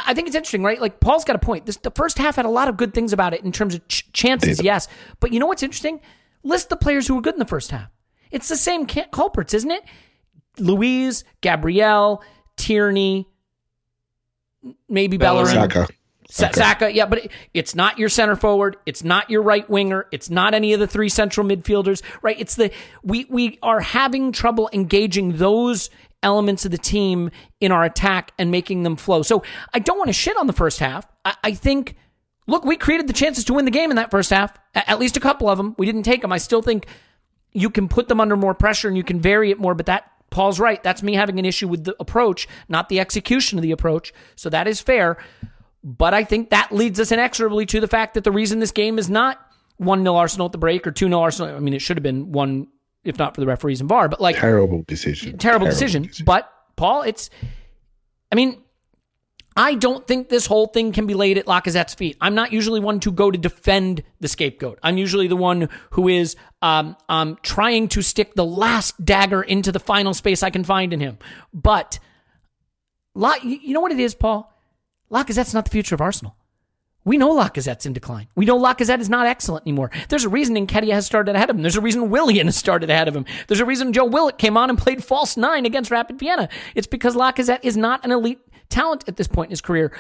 [0.07, 0.81] I think it's interesting, right?
[0.81, 1.67] Like Paul's got a point.
[1.67, 3.87] This the first half had a lot of good things about it in terms of
[3.89, 4.89] ch- chances, yes.
[5.21, 6.01] But you know what's interesting?
[6.43, 7.91] List the players who were good in the first half.
[8.31, 9.83] It's the same culprits, isn't it?
[10.59, 12.23] Luiz, Gabriel,
[12.57, 13.29] Tierney,
[14.89, 15.55] maybe Bellerin.
[15.55, 15.89] Saka.
[16.31, 16.57] Saka.
[16.59, 18.77] Saka, yeah, but it's not your center forward.
[18.85, 20.07] It's not your right winger.
[20.13, 22.39] It's not any of the three central midfielders, right?
[22.39, 22.71] It's the
[23.03, 25.89] we we are having trouble engaging those
[26.23, 29.23] elements of the team in our attack and making them flow.
[29.23, 31.07] So I don't want to shit on the first half.
[31.25, 31.97] I, I think,
[32.47, 34.57] look, we created the chances to win the game in that first half.
[34.75, 35.75] At least a couple of them.
[35.79, 36.33] We didn't take them.
[36.33, 36.87] I still think
[37.53, 40.11] you can put them under more pressure and you can vary it more, but that
[40.31, 40.83] Paul's right.
[40.83, 44.13] That's me having an issue with the approach, not the execution of the approach.
[44.37, 45.17] So that is fair.
[45.83, 48.99] But I think that leads us inexorably to the fact that the reason this game
[48.99, 49.41] is not
[49.79, 51.57] 1 0 Arsenal at the break or 2 0 Arsenal.
[51.57, 52.67] I mean, it should have been 1,
[53.05, 54.37] if not for the referees and VAR, but like.
[54.37, 55.39] Terrible decision.
[55.39, 56.03] Terrible, terrible decision.
[56.03, 56.25] decision.
[56.25, 57.31] But, Paul, it's.
[58.31, 58.63] I mean,
[59.57, 62.17] I don't think this whole thing can be laid at Lacazette's feet.
[62.21, 64.79] I'm not usually one to go to defend the scapegoat.
[64.83, 69.73] I'm usually the one who is um, um, trying to stick the last dagger into
[69.73, 71.19] the final space I can find in him.
[71.53, 71.99] But
[73.19, 74.55] La- you know what it is, Paul?
[75.11, 76.37] Lacazette's not the future of Arsenal.
[77.09, 78.29] We know Lacazette's in decline.
[78.35, 79.91] We know Lacazette is not excellent anymore.
[80.11, 81.63] There's a reason Nketiah has started ahead of him.
[81.63, 83.25] There's a reason Willian has started ahead of him.
[83.47, 86.51] There's a reason Joe Willock came on and played false nine against Rapid Vienna.
[86.75, 89.91] It's because Lacazette is not an elite talent at this point in his career.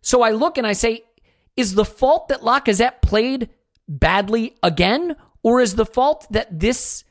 [0.00, 1.04] So I look and I say,
[1.56, 3.48] is the fault that Lacazette played
[3.86, 7.04] badly again, or is the fault that this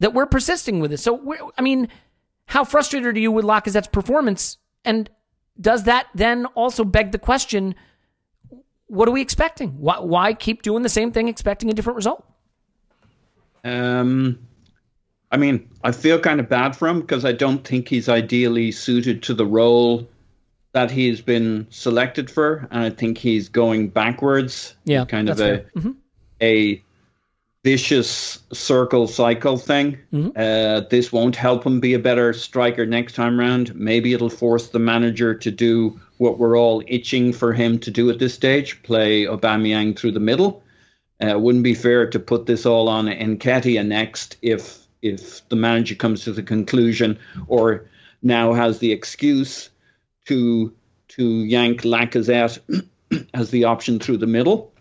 [0.00, 1.02] that we're persisting with this?
[1.02, 1.88] So I mean,
[2.44, 4.58] how frustrated are you with Lacazette's performance?
[4.84, 5.08] And
[5.58, 7.74] does that then also beg the question?
[8.92, 9.70] What are we expecting?
[9.78, 12.26] Why, why keep doing the same thing, expecting a different result?
[13.64, 14.38] Um,
[15.30, 18.70] I mean, I feel kind of bad for him because I don't think he's ideally
[18.70, 20.06] suited to the role
[20.72, 24.76] that he's been selected for, and I think he's going backwards.
[24.84, 25.92] Yeah, kind of a mm-hmm.
[26.42, 26.82] a
[27.64, 29.98] vicious circle cycle thing.
[30.12, 30.30] Mm-hmm.
[30.36, 33.74] Uh, this won't help him be a better striker next time round.
[33.74, 38.10] Maybe it'll force the manager to do what we're all itching for him to do
[38.10, 40.62] at this stage: play Aubameyang through the middle.
[41.20, 45.94] Uh, wouldn't be fair to put this all on Nketiah next if if the manager
[45.94, 47.86] comes to the conclusion or
[48.22, 49.70] now has the excuse
[50.26, 50.72] to
[51.08, 52.58] to yank Lacazette
[53.34, 54.71] as the option through the middle.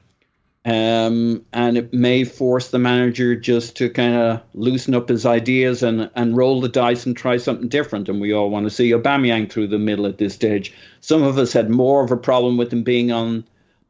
[0.63, 5.82] Um, and it may force the manager just to kind of loosen up his ideas
[5.82, 8.10] and, and roll the dice and try something different.
[8.10, 10.74] And we all want to see Aubameyang through the middle at this stage.
[11.00, 13.43] Some of us had more of a problem with him being on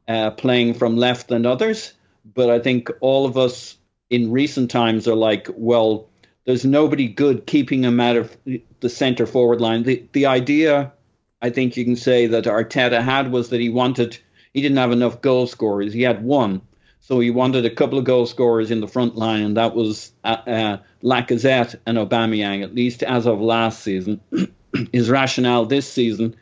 [0.07, 1.93] uh, playing from left than others,
[2.33, 3.77] but I think all of us
[4.09, 6.07] in recent times are like, well,
[6.45, 8.37] there's nobody good keeping him out of
[8.79, 9.83] the center forward line.
[9.83, 10.93] The the idea,
[11.41, 14.17] I think you can say that Arteta had was that he wanted
[14.53, 15.93] he didn't have enough goal scorers.
[15.93, 16.61] He had one,
[16.99, 20.11] so he wanted a couple of goal scorers in the front line, and that was
[20.23, 24.21] uh, uh, Lacazette and Aubameyang, at least as of last season.
[24.93, 26.35] His rationale this season,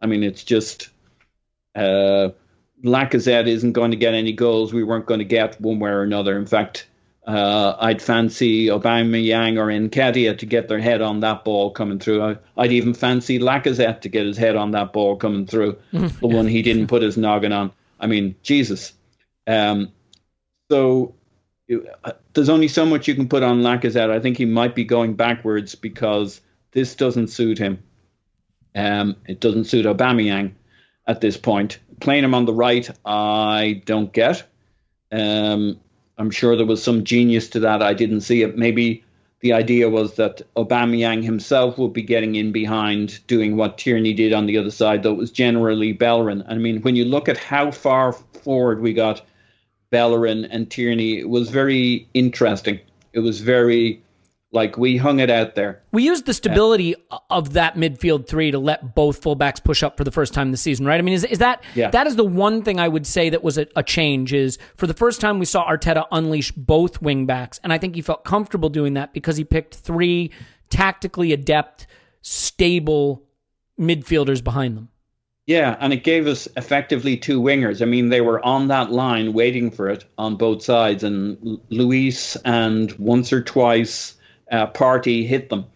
[0.00, 0.90] I mean, it's just.
[1.74, 2.30] Uh,
[2.84, 4.72] Lacazette isn't going to get any goals.
[4.72, 6.36] We weren't going to get one way or another.
[6.36, 6.86] In fact,
[7.26, 12.22] uh, I'd fancy Aubameyang or Nketiah to get their head on that ball coming through.
[12.22, 16.12] I, would even fancy Lacazette to get his head on that ball coming through, the
[16.20, 17.72] one he didn't put his noggin on.
[17.98, 18.92] I mean, Jesus.
[19.48, 19.92] Um,
[20.70, 21.14] so
[22.04, 24.10] uh, there's only so much you can put on Lacazette.
[24.10, 26.40] I think he might be going backwards because
[26.72, 27.82] this doesn't suit him.
[28.76, 30.52] Um, it doesn't suit Aubameyang
[31.08, 31.80] at this point.
[31.98, 34.44] Playing him on the right, I don't get.
[35.10, 35.80] Um,
[36.18, 37.82] I'm sure there was some genius to that.
[37.82, 38.56] I didn't see it.
[38.56, 39.04] Maybe
[39.40, 44.32] the idea was that Aubameyang himself would be getting in behind, doing what Tierney did
[44.32, 46.42] on the other side, though it was generally Bellerin.
[46.48, 49.22] I mean, when you look at how far forward we got
[49.90, 52.80] Bellerin and Tierney, it was very interesting.
[53.12, 54.02] It was very
[54.52, 55.82] like we hung it out there.
[55.92, 57.18] We used the stability yeah.
[57.30, 60.62] of that midfield three to let both fullbacks push up for the first time this
[60.62, 60.98] season, right?
[60.98, 61.90] I mean, is, is that yeah.
[61.90, 64.86] that is the one thing I would say that was a, a, change is for
[64.86, 68.68] the first time we saw Arteta unleash both wingbacks, and I think he felt comfortable
[68.68, 70.30] doing that because he picked three
[70.70, 71.86] tactically adept,
[72.22, 73.24] stable
[73.78, 74.88] midfielders behind them.
[75.46, 77.80] Yeah, and it gave us effectively two wingers.
[77.80, 82.36] I mean, they were on that line waiting for it on both sides, and Luiz
[82.44, 84.15] and once or twice
[84.50, 85.66] uh, Partey hit them.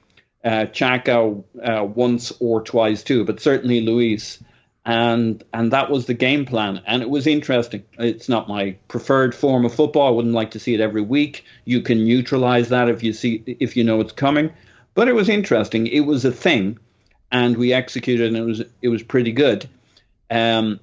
[0.42, 4.42] Uh, Xhaka uh, once or twice too, but certainly Luiz.
[4.86, 7.84] And and that was the game plan, and it was interesting.
[7.98, 10.08] It's not my preferred form of football.
[10.08, 11.44] I wouldn't like to see it every week.
[11.66, 14.50] You can neutralize that if you see if you know it's coming,
[14.94, 15.86] but it was interesting.
[15.86, 16.78] It was a thing,
[17.30, 19.68] and we executed, and it was it was pretty good.
[20.30, 20.80] Um,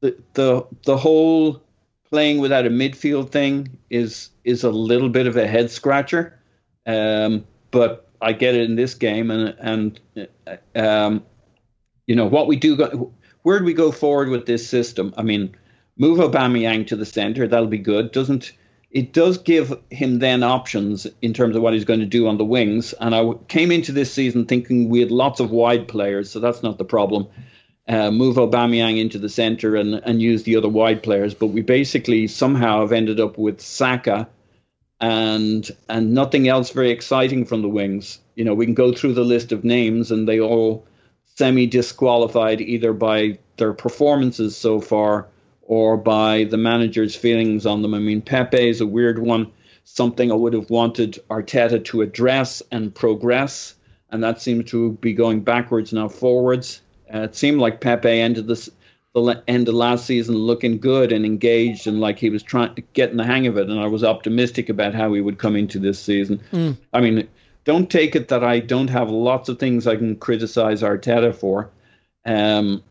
[0.00, 1.62] the the the whole
[2.10, 6.37] playing without a midfield thing is is a little bit of a head scratcher.
[6.88, 10.28] Um, but I get it in this game, and and
[10.74, 11.24] um,
[12.06, 13.12] you know what we do.
[13.42, 15.14] Where do we go forward with this system?
[15.16, 15.54] I mean,
[15.96, 17.46] move Aubameyang to the center.
[17.46, 18.10] That'll be good.
[18.10, 18.52] Doesn't
[18.90, 22.38] it does give him then options in terms of what he's going to do on
[22.38, 22.94] the wings.
[22.94, 26.62] And I came into this season thinking we had lots of wide players, so that's
[26.62, 27.26] not the problem.
[27.86, 31.62] Uh, move Aubameyang into the centre and, and use the other wide players, but we
[31.62, 34.28] basically somehow have ended up with Saka
[35.00, 38.18] and and nothing else very exciting from the wings.
[38.34, 40.86] You know, we can go through the list of names, and they all
[41.36, 45.28] semi disqualified either by their performances so far
[45.62, 47.94] or by the manager's feelings on them.
[47.94, 49.52] I mean, Pepe is a weird one,
[49.84, 53.74] something I would have wanted Arteta to address and progress,
[54.10, 56.80] and that seems to be going backwards, now forwards.
[57.12, 58.70] Uh, it seemed like Pepe ended this
[59.24, 62.82] the end of last season looking good and engaged and like he was trying to
[62.92, 63.68] get in the hang of it.
[63.68, 66.40] And I was optimistic about how he would come into this season.
[66.52, 66.76] Mm.
[66.92, 67.28] I mean,
[67.64, 71.70] don't take it that I don't have lots of things I can criticize Arteta for.
[72.24, 72.82] Um,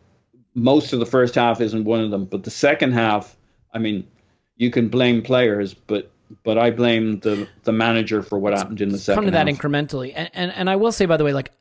[0.54, 3.36] most of the first half isn't one of them, but the second half,
[3.74, 4.08] I mean,
[4.56, 6.12] you can blame players, but
[6.44, 9.18] but I blame the the manager for what happened in the second.
[9.18, 9.58] Come to that half.
[9.58, 11.52] incrementally, and, and and I will say by the way, like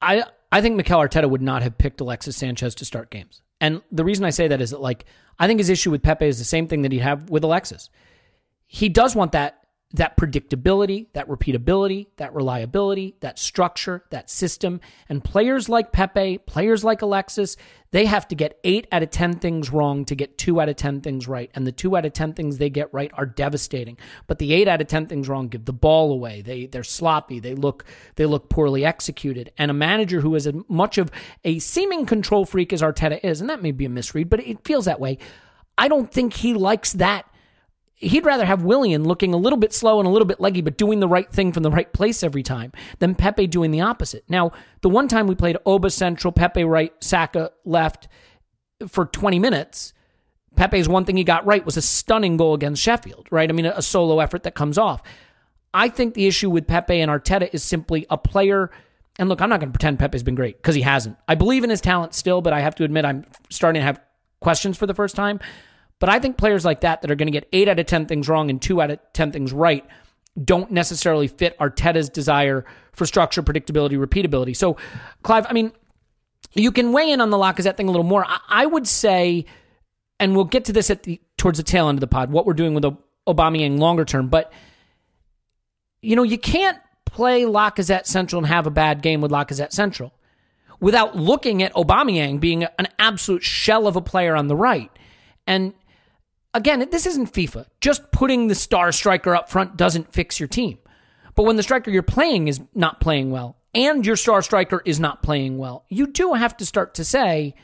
[0.00, 3.42] I I think Mikel Arteta would not have picked Alexis Sanchez to start games.
[3.60, 5.04] And the reason I say that is that, like,
[5.38, 7.90] I think his issue with Pepe is the same thing that he'd have with Alexis.
[8.66, 9.57] He does want that
[9.94, 14.80] that predictability, that repeatability, that reliability, that structure, that system.
[15.08, 17.56] And players like Pepe, players like Alexis,
[17.90, 20.76] they have to get eight out of 10 things wrong to get two out of
[20.76, 21.50] 10 things right.
[21.54, 23.96] And the two out of 10 things they get right are devastating.
[24.26, 26.42] But the eight out of 10 things wrong give the ball away.
[26.42, 27.40] They, they're sloppy.
[27.40, 27.84] They look,
[28.16, 29.52] they look poorly executed.
[29.56, 31.10] And a manager who is as much of
[31.44, 34.64] a seeming control freak as Arteta is, and that may be a misread, but it
[34.64, 35.16] feels that way.
[35.78, 37.24] I don't think he likes that
[37.98, 40.78] he'd rather have Willian looking a little bit slow and a little bit leggy, but
[40.78, 44.24] doing the right thing from the right place every time than Pepe doing the opposite.
[44.28, 48.08] Now, the one time we played Oba central, Pepe right, Saka left
[48.86, 49.92] for 20 minutes,
[50.54, 53.48] Pepe's one thing he got right was a stunning goal against Sheffield, right?
[53.48, 55.02] I mean, a, solo effort that comes off.
[55.74, 58.70] I think the issue with Pepe and Arteta is simply a player.
[59.18, 61.16] And look, I'm not going to pretend Pepe's been great because he hasn't.
[61.26, 64.00] I believe in his talent still, but I have to admit I'm starting to have
[64.40, 65.40] questions for the first time.
[65.98, 68.06] But I think players like that that are going to get eight out of 10
[68.06, 69.84] things wrong and two out of 10 things right
[70.44, 74.56] don't necessarily fit Arteta's desire for structure, predictability, repeatability.
[74.56, 74.76] So,
[75.22, 75.72] Clive, I mean,
[76.54, 78.24] you can weigh in on the Lacazette thing a little more.
[78.24, 79.46] I, I would say,
[80.20, 82.46] and we'll get to this at the towards the tail end of the pod, what
[82.46, 82.84] we're doing with
[83.26, 84.52] Aubameyang longer term, but
[86.00, 90.12] you know, you can't play Lacazette Central and have a bad game with Lacazette Central
[90.80, 94.90] without looking at Aubameyang being an absolute shell of a player on the right.
[95.46, 95.74] And
[96.54, 97.66] again, this isn't FIFA.
[97.80, 100.78] Just putting the star striker up front doesn't fix your team.
[101.34, 104.98] But when the striker you're playing is not playing well and your star striker is
[104.98, 107.54] not playing well, you do have to start to say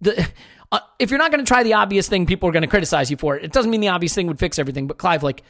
[0.00, 0.26] the
[0.72, 3.10] uh, if you're not going to try the obvious thing, people are going to criticize
[3.10, 3.44] you for it.
[3.44, 4.86] It doesn't mean the obvious thing would fix everything.
[4.86, 5.42] But Clive, like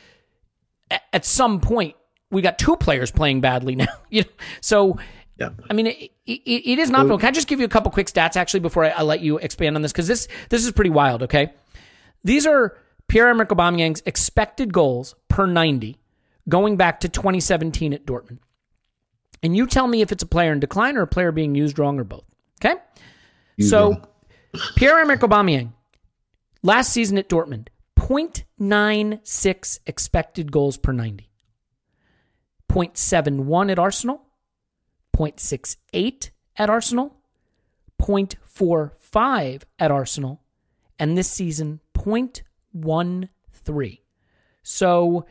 [1.12, 1.96] at some point,
[2.30, 3.86] we got two players playing badly now.
[4.10, 4.28] you know?
[4.60, 4.98] So,
[5.38, 5.50] yeah.
[5.70, 7.06] I mean, it, it, it is not.
[7.06, 9.38] Can I just give you a couple quick stats actually before I, I let you
[9.38, 11.22] expand on this because this this is pretty wild.
[11.22, 11.52] Okay,
[12.24, 12.76] these are
[13.08, 15.98] Pierre Emerick Aubameyang's expected goals per ninety,
[16.48, 18.38] going back to 2017 at Dortmund.
[19.42, 21.78] And you tell me if it's a player in decline or a player being used
[21.78, 22.24] wrong or both.
[22.60, 22.80] Okay,
[23.56, 23.90] you so.
[23.90, 24.02] Know
[24.76, 25.72] Pierre Emerick Aubameyang,
[26.62, 31.28] last season at Dortmund, 0.96 expected goals per 90.
[32.70, 34.22] 0.71 at Arsenal,
[35.16, 37.16] 0.68 at Arsenal,
[38.00, 40.40] 0.45 at Arsenal,
[40.98, 43.98] and this season 0.13.
[44.62, 45.26] So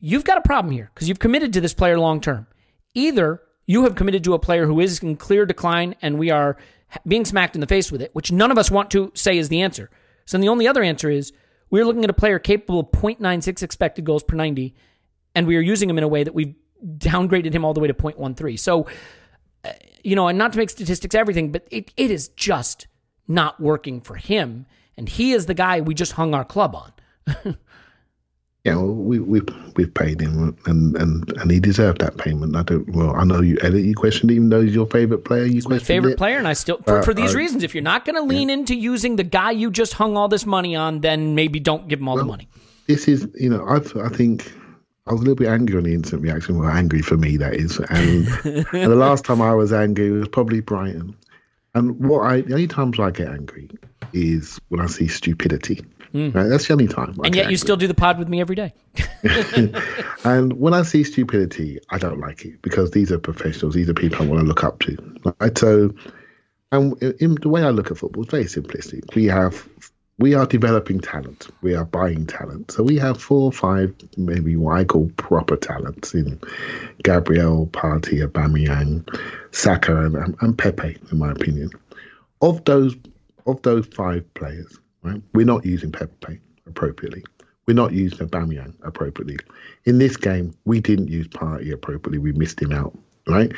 [0.00, 2.46] you've got a problem here because you've committed to this player long term.
[2.94, 6.56] Either you have committed to a player who is in clear decline and we are
[7.06, 9.48] being smacked in the face with it, which none of us want to say is
[9.48, 9.90] the answer.
[10.24, 11.32] So the only other answer is
[11.70, 14.74] we're looking at a player capable of 0.96 expected goals per 90,
[15.34, 17.88] and we are using him in a way that we've downgraded him all the way
[17.88, 18.58] to 0.13.
[18.58, 18.86] So,
[19.64, 19.72] uh,
[20.02, 22.86] you know, and not to make statistics everything, but it, it is just
[23.26, 24.66] not working for him.
[24.98, 26.92] And he is the guy we just hung our club on.
[28.64, 29.40] yeah, well, we we
[29.76, 32.56] we've paid him, and and and he deserved that payment.
[32.56, 32.88] I don't.
[32.90, 33.86] Well, I know you, Elliot.
[33.86, 35.44] You questioned even though he's your favorite player.
[35.44, 36.18] You he's my favorite it.
[36.18, 37.62] player, and I still for, uh, for these uh, reasons.
[37.62, 38.54] If you're not going to lean yeah.
[38.54, 42.00] into using the guy you just hung all this money on, then maybe don't give
[42.00, 42.48] him all well, the money.
[42.88, 44.52] This is, you know, I I think
[45.06, 46.58] I was a little bit angry on the instant reaction.
[46.58, 48.26] Well, angry for me that is, and,
[48.74, 51.16] and the last time I was angry was probably Brighton.
[51.74, 53.70] And what I the only times I get angry
[54.12, 55.84] is when I see stupidity.
[56.14, 56.34] Mm.
[56.34, 56.48] Right?
[56.48, 57.14] That's the only time.
[57.22, 58.72] I and yet you still do the pod with me every day.
[60.24, 63.74] and when I see stupidity, I don't like it because these are professionals.
[63.74, 64.96] These are people I want to look up to.
[65.40, 65.56] Right?
[65.56, 65.94] So,
[66.72, 69.14] and in the way I look at football is very simplistic.
[69.14, 69.68] We have
[70.18, 71.46] we are developing talent.
[71.62, 72.72] We are buying talent.
[72.72, 76.40] So we have four or five, maybe what I call proper talents in
[77.04, 79.08] Gabriel, Partey, Aubameyang,
[79.52, 81.70] Saka, and, and Pepe, in my opinion.
[82.42, 82.96] Of those,
[83.48, 85.22] of those five players, Right?
[85.32, 87.24] We're not using Pepe appropriately.
[87.66, 89.38] We're not using Aubameyang appropriately.
[89.84, 92.18] In this game, we didn't use Partey appropriately.
[92.18, 92.96] We missed him out.
[93.26, 93.52] Right?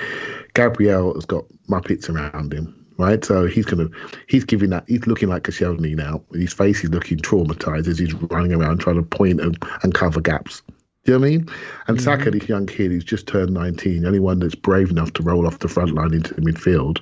[0.55, 2.77] Gabriel has got Muppets around him.
[2.99, 3.89] Right, so he's gonna,
[4.27, 6.23] he's giving that, he's looking like Koscielny now.
[6.35, 10.21] His face is looking traumatized as he's running around trying to point and, and cover
[10.21, 10.61] gaps.
[11.05, 11.41] Do you know what I mean?
[11.87, 12.05] And mm-hmm.
[12.05, 15.61] Saka, this young kid who's just turned 19, anyone that's brave enough to roll off
[15.61, 17.01] the front line into the midfield,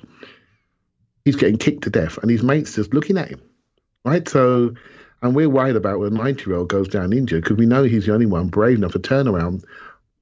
[1.28, 3.40] he's getting kicked to death, and his mates just looking at him
[4.08, 4.28] right?
[4.28, 4.74] So,
[5.22, 8.06] and we're worried about when 90 year old goes down injured because we know he's
[8.06, 9.64] the only one brave enough to turn around,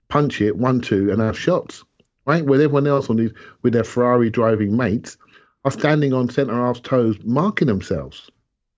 [0.08, 1.84] punch it, one, two, and have shots,
[2.24, 2.44] right?
[2.44, 5.16] Where everyone else on these, with their Ferrari driving mates
[5.64, 8.30] are standing on centre half's toes, marking themselves,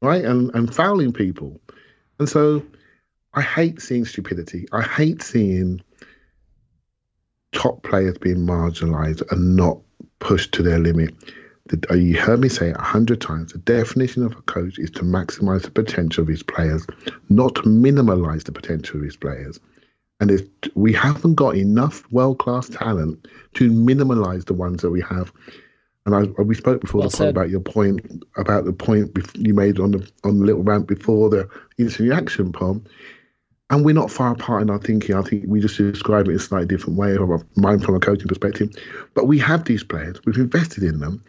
[0.03, 0.25] right?
[0.25, 1.61] And, and fouling people.
[2.19, 2.65] And so
[3.33, 4.67] I hate seeing stupidity.
[4.73, 5.81] I hate seeing
[7.53, 9.79] top players being marginalised and not
[10.19, 11.15] pushed to their limit.
[11.91, 13.53] Uh, you heard me say it a hundred times.
[13.53, 16.87] The definition of a coach is to maximize the potential of his players,
[17.29, 19.61] not minimize the potential of his players.
[20.21, 20.43] And if
[20.75, 25.33] we haven't got enough world class talent to minimize the ones that we have.
[26.07, 29.53] And I, we spoke before well the point about your point about the point you
[29.53, 32.85] made on the on the little rant before the instant reaction Pom.
[33.71, 35.15] And we're not far apart in our thinking.
[35.15, 38.01] I think we just describe it in a slightly different way, or mine from a
[38.01, 38.71] coaching perspective.
[39.13, 40.19] But we have these players.
[40.25, 41.23] We've invested in them.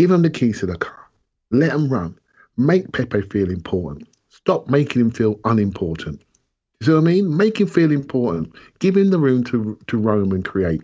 [0.00, 1.10] Give them the keys to the car.
[1.50, 2.18] Let them run.
[2.56, 4.08] Make Pepe feel important.
[4.30, 6.22] Stop making him feel unimportant.
[6.80, 7.36] You see what I mean?
[7.36, 8.54] Make him feel important.
[8.78, 10.80] Give him the room to to roam and create.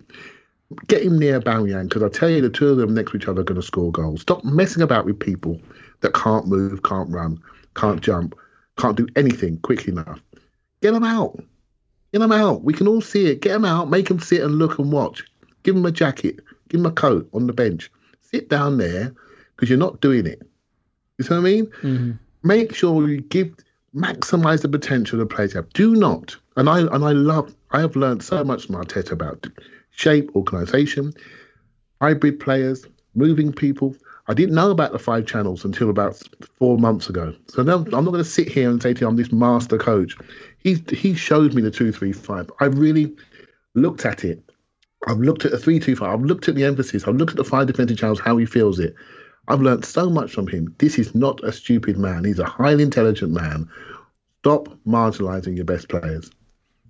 [0.89, 3.27] Get him near Aubameyang because I tell you, the two of them next to each
[3.27, 4.21] other are going to score goals.
[4.21, 5.63] Stop messing about with people
[6.03, 7.43] that can't move, can't run,
[7.75, 8.35] can't jump,
[8.77, 10.21] can't do anything quick enough.
[10.83, 11.43] Get them out.
[12.13, 12.65] Get them out.
[12.65, 13.41] We can all see it.
[13.41, 13.89] Get them out.
[13.89, 15.25] Make them sit and look and watch.
[15.63, 16.41] Give them a jacket.
[16.69, 17.91] Give them a coat on the bench
[18.31, 19.15] sit down there
[19.55, 20.43] because you're not doing it.
[21.19, 21.67] You see what I mean?
[21.67, 22.13] Mm-hmm.
[22.43, 23.55] Make sure you give
[23.95, 25.73] maximize the potential of the players have.
[25.73, 27.55] Do not, and I and I love.
[27.71, 29.47] I have learned so much from Arteta about
[29.91, 31.13] shape, organisation,
[32.01, 33.97] hybrid players, moving people.
[34.29, 36.21] I didn't know about the five channels until about
[36.59, 37.35] four months ago.
[37.49, 39.79] So now I'm not going to sit here and say to you I'm this master
[39.79, 40.17] coach.
[40.59, 42.51] He he showed me the two three five.
[42.61, 43.15] I really
[43.75, 44.43] looked at it.
[45.07, 46.15] I've looked at the three two five.
[46.15, 47.07] I've looked at the emphasis.
[47.07, 48.95] I've looked at the five defensive channels, how he feels it.
[49.49, 50.75] I've learned so much from him.
[50.79, 52.25] This is not a stupid man.
[52.25, 53.69] He's a highly intelligent man.
[54.41, 56.31] Stop marginalising your best players.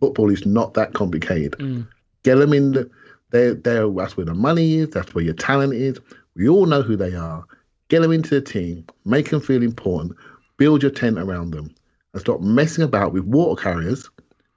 [0.00, 1.52] Football is not that complicated.
[1.52, 1.88] Mm.
[2.22, 2.90] Get them in the.
[3.30, 4.90] They're, they're, that's where the money is.
[4.90, 5.98] That's where your talent is.
[6.36, 7.44] We all know who they are.
[7.88, 8.86] Get them into the team.
[9.04, 10.16] Make them feel important.
[10.58, 11.74] Build your tent around them.
[12.12, 14.08] And stop messing about with water carriers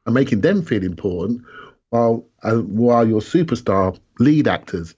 [0.05, 1.41] and making them feel important
[1.89, 4.95] while uh, while your superstar lead actors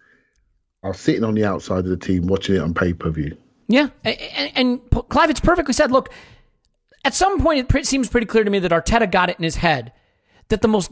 [0.83, 3.35] are sitting on the outside of the team watching it on pay per view.
[3.67, 5.91] Yeah, and, and Clive, it's perfectly said.
[5.91, 6.11] Look,
[7.05, 9.55] at some point, it seems pretty clear to me that Arteta got it in his
[9.55, 9.93] head
[10.49, 10.91] that the most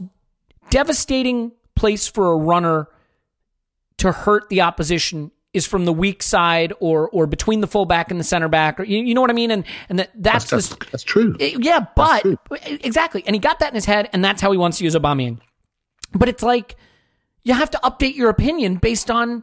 [0.70, 2.88] devastating place for a runner
[3.98, 8.20] to hurt the opposition is from the weak side or or between the fullback and
[8.20, 10.68] the center back or you, you know what I mean and and that that's That's,
[10.68, 11.36] that's, that's true.
[11.40, 12.38] yeah, but true.
[12.62, 14.94] exactly, and he got that in his head, and that's how he wants to use
[14.94, 15.40] Aubameyang.
[16.12, 16.76] But it's like
[17.42, 19.42] you have to update your opinion based on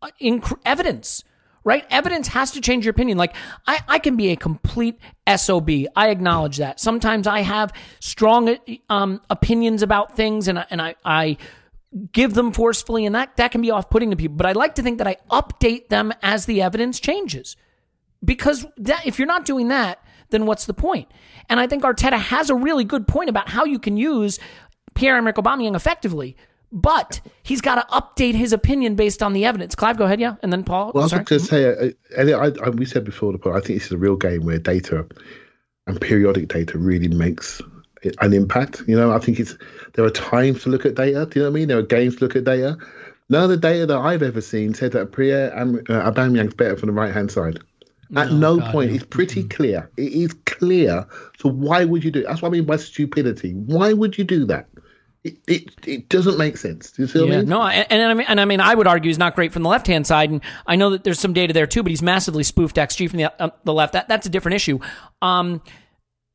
[0.00, 1.24] uh, inc- evidence,
[1.64, 1.84] right?
[1.90, 3.18] Evidence has to change your opinion.
[3.18, 3.34] Like
[3.66, 4.98] I, I can be a complete
[5.36, 5.70] sob.
[5.96, 6.80] I acknowledge that.
[6.80, 8.56] Sometimes I have strong
[8.88, 11.36] um, opinions about things, and I, and I, I
[12.12, 14.36] give them forcefully, and that that can be off putting to people.
[14.36, 17.56] But I like to think that I update them as the evidence changes
[18.24, 21.08] because that, if you're not doing that, then what's the point?
[21.48, 24.38] And I think Arteta has a really good point about how you can use
[24.94, 26.36] Pierre-Emerick Aubameyang effectively,
[26.70, 29.74] but he's got to update his opinion based on the evidence.
[29.74, 30.92] Clive, go ahead, yeah, and then Paul.
[30.94, 33.56] Well, I was going to say, uh, Elliot, I, I, we said before the point,
[33.56, 35.06] I think this is a real game where data
[35.86, 37.60] and periodic data really makes
[38.20, 38.82] an impact.
[38.86, 39.56] You know, I think it's
[39.94, 41.26] there are times to look at data.
[41.26, 41.68] Do you know what I mean?
[41.68, 42.76] There are games to look at data.
[43.28, 46.76] None of the data that I've ever seen said that Pierre Am- uh, Aubameyang's better
[46.76, 47.60] from the right hand side.
[48.14, 49.90] At no point, it's pretty clear.
[49.96, 51.06] It is clear.
[51.38, 52.24] So why would you do?
[52.24, 53.52] That's what I mean by stupidity.
[53.52, 54.68] Why would you do that?
[55.24, 56.90] It it, it doesn't make sense.
[56.90, 57.48] Do you see what I Yeah, mean?
[57.48, 59.62] no, and, and I mean, and I mean, I would argue he's not great from
[59.62, 62.02] the left hand side, and I know that there's some data there too, but he's
[62.02, 63.92] massively spoofed XG from the uh, the left.
[63.92, 64.80] That that's a different issue.
[65.20, 65.62] Um,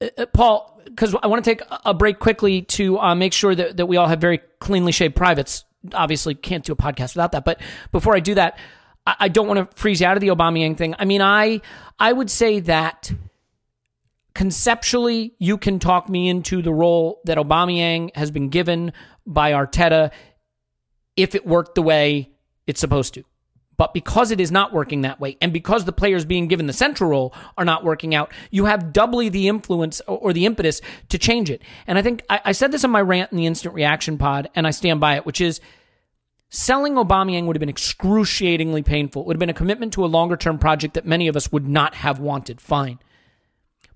[0.01, 3.53] uh, uh, Paul, because I want to take a- break quickly to uh, make sure
[3.53, 5.65] that, that we all have very cleanly shaved privates.
[5.93, 7.43] Obviously, can't do a podcast without that.
[7.43, 7.59] But
[7.91, 8.57] before I do that,
[9.05, 10.95] I, I don't want to freeze you out of the Aubameyang thing.
[10.97, 11.59] I mean, I
[11.99, 13.11] I would say that
[14.37, 18.93] conceptually, you can talk me into the role that Aubameyang has been given
[19.25, 20.11] by Arteta
[21.15, 22.29] if it worked the way
[22.67, 23.23] it's supposed to.
[23.77, 26.73] But because it is not working that way, and because the players being given the
[26.73, 31.17] central role are not working out, you have doubly the influence or the impetus to
[31.17, 31.63] change it.
[31.87, 34.49] And I think I, I said this in my rant in the instant reaction pod,
[34.53, 35.61] and I stand by it, which is
[36.49, 39.23] selling Aubameyang would have been excruciatingly painful.
[39.23, 41.51] It would have been a commitment to a longer term project that many of us
[41.51, 42.61] would not have wanted.
[42.61, 42.99] Fine.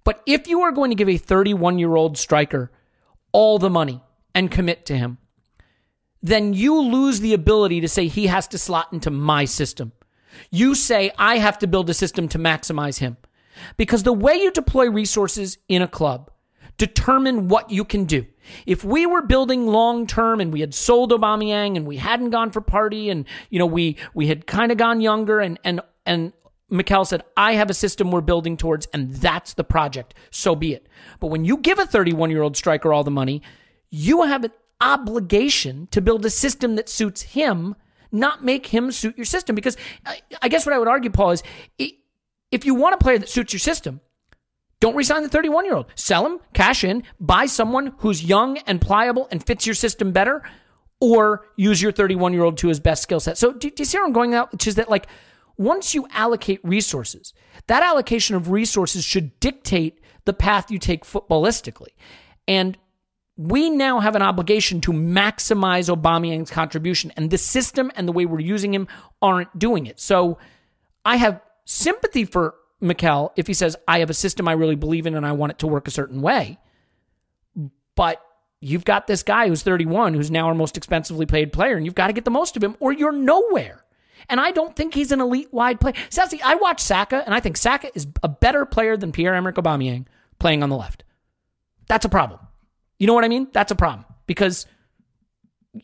[0.03, 2.71] But if you are going to give a 31 year old striker
[3.31, 4.01] all the money
[4.33, 5.17] and commit to him,
[6.21, 9.91] then you lose the ability to say he has to slot into my system.
[10.49, 13.17] You say, I have to build a system to maximize him.
[13.77, 16.31] Because the way you deploy resources in a club
[16.77, 18.25] determine what you can do.
[18.65, 22.49] If we were building long term and we had sold Aubameyang and we hadn't gone
[22.49, 26.33] for Partey and you know we we had kind of gone younger and and and
[26.71, 30.13] Mikel said, I have a system we're building towards, and that's the project.
[30.29, 30.87] So be it.
[31.19, 33.41] But when you give a 31 year old striker all the money,
[33.89, 37.75] you have an obligation to build a system that suits him,
[38.11, 39.55] not make him suit your system.
[39.55, 39.77] Because
[40.41, 41.43] I, guess what I would argue, Paul, is
[41.77, 44.01] if you want a player that suits your system,
[44.79, 45.85] don't resign the 31 year old.
[45.95, 50.41] Sell him, cash in, buy someone who's young and pliable and fits your system better,
[50.99, 53.37] or use your 31 year old to his best skill set.
[53.37, 54.51] So, do, do you see where I'm going out?
[54.51, 55.07] Which is that, like,
[55.57, 57.33] once you allocate resources,
[57.67, 61.89] that allocation of resources should dictate the path you take footballistically.
[62.47, 62.77] And
[63.37, 68.25] we now have an obligation to maximize Aubameyang's contribution, and the system and the way
[68.25, 68.87] we're using him
[69.21, 69.99] aren't doing it.
[69.99, 70.37] So
[71.05, 75.05] I have sympathy for Mikel if he says, I have a system I really believe
[75.05, 76.59] in and I want it to work a certain way.
[77.95, 78.21] But
[78.59, 81.95] you've got this guy who's 31, who's now our most expensively paid player, and you've
[81.95, 83.83] got to get the most of him or you're nowhere.
[84.29, 85.93] And I don't think he's an elite wide player.
[86.09, 89.55] Sassy, I watch Saka, and I think Saka is a better player than Pierre Emerick
[89.55, 90.05] Aubameyang
[90.39, 91.03] playing on the left.
[91.87, 92.39] That's a problem.
[92.99, 93.47] You know what I mean?
[93.51, 94.65] That's a problem because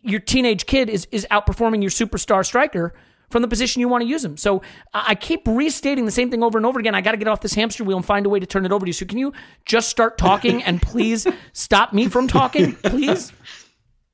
[0.01, 2.93] your teenage kid is is outperforming your superstar striker
[3.29, 4.37] from the position you want to use him.
[4.37, 4.61] So
[4.93, 6.95] I keep restating the same thing over and over again.
[6.95, 8.71] I got to get off this hamster wheel and find a way to turn it
[8.71, 8.93] over to you.
[8.93, 9.33] So can you
[9.65, 13.33] just start talking and please stop me from talking, please?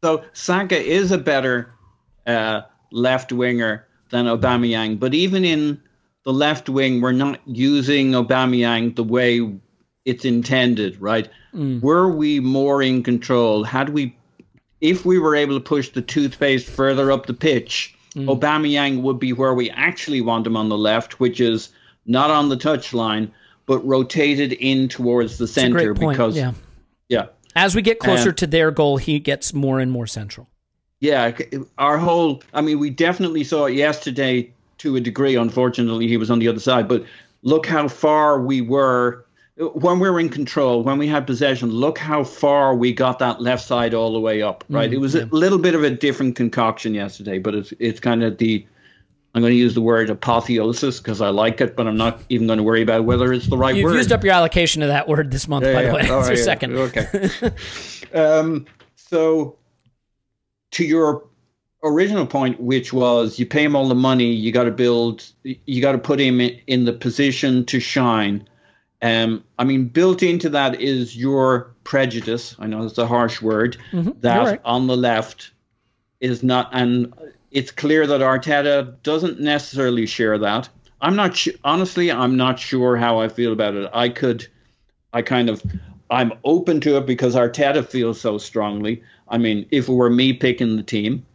[0.04, 1.74] So Saka is a better
[2.26, 2.62] uh,
[2.92, 5.82] left winger than Aubameyang, but even in
[6.24, 9.52] the left wing, we're not using Aubameyang the way
[10.06, 11.28] it's intended, right?
[11.82, 13.64] Were we more in control?
[13.64, 14.16] Had we,
[14.82, 18.26] if we were able to push the toothpaste further up the pitch, mm.
[18.26, 21.70] Aubameyang would be where we actually want him on the left, which is
[22.06, 23.32] not on the touchline,
[23.66, 26.54] but rotated in towards the center because yeah.
[27.10, 27.28] yeah.
[27.56, 30.48] As we get closer um, to their goal, he gets more and more central.
[31.04, 31.38] Yeah,
[31.78, 35.36] our whole I mean, we definitely saw it yesterday to a degree.
[35.36, 37.04] Unfortunately, he was on the other side, but
[37.42, 39.26] look how far we were
[39.58, 43.42] when we were in control, when we had possession, look how far we got that
[43.42, 44.64] left side all the way up.
[44.70, 45.24] Right, mm, it was yeah.
[45.24, 48.66] a little bit of a different concoction yesterday, but it's it's kind of the
[49.36, 52.48] I'm going to use the word apotheosis because I like it, but I'm not even
[52.48, 53.90] going to worry about whether it's the right You've word.
[53.92, 55.88] You've used up your allocation of that word this month, yeah, by yeah.
[55.90, 56.02] the way.
[56.04, 56.78] It's right, your second.
[56.78, 57.30] Okay.
[58.14, 59.58] um, so,
[60.74, 61.24] to your
[61.84, 65.82] original point, which was you pay him all the money, you got to build, you
[65.82, 68.48] got to put him in, the position to shine.
[69.02, 72.56] Um, I mean, built into that is your prejudice.
[72.60, 73.78] I know it's a harsh word.
[73.92, 74.12] Mm-hmm.
[74.22, 74.62] That right.
[74.64, 75.52] on the left
[76.22, 77.14] is not, and
[77.52, 80.70] it's clear that Arteta doesn't necessarily share that.
[81.02, 82.12] I'm not sh- honestly.
[82.12, 83.90] I'm not sure how I feel about it.
[83.94, 84.48] I could,
[85.12, 85.62] I kind of,
[86.10, 89.04] I'm open to it because Arteta feels so strongly.
[89.34, 91.26] I mean, if it were me picking the team,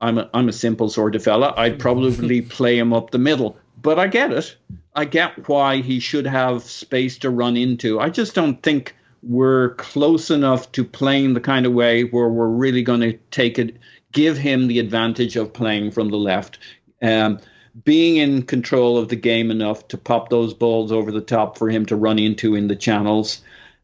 [0.00, 1.54] I'm a, I'm a simple sort of fella.
[1.56, 3.56] I'd probably play him up the middle.
[3.80, 4.54] But I get it.
[4.94, 7.98] I get why he should have space to run into.
[7.98, 12.46] I just don't think we're close enough to playing the kind of way where we're
[12.46, 13.78] really going to take it
[14.12, 16.58] give him the advantage of playing from the left.
[17.02, 17.38] Um,
[17.84, 21.68] being in control of the game enough to pop those balls over the top for
[21.68, 23.42] him to run into in the channels.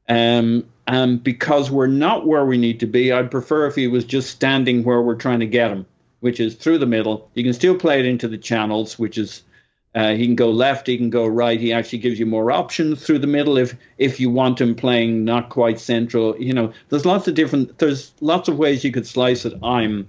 [0.08, 4.04] Um, and because we're not where we need to be, I'd prefer if he was
[4.04, 5.86] just standing where we're trying to get him,
[6.20, 7.30] which is through the middle.
[7.34, 9.42] You can still play it into the channels, which is
[9.94, 11.60] uh, he can go left, he can go right.
[11.60, 15.24] He actually gives you more options through the middle if if you want him playing
[15.24, 16.36] not quite central.
[16.38, 17.78] You know, there's lots of different.
[17.78, 19.52] There's lots of ways you could slice it.
[19.62, 20.08] I'm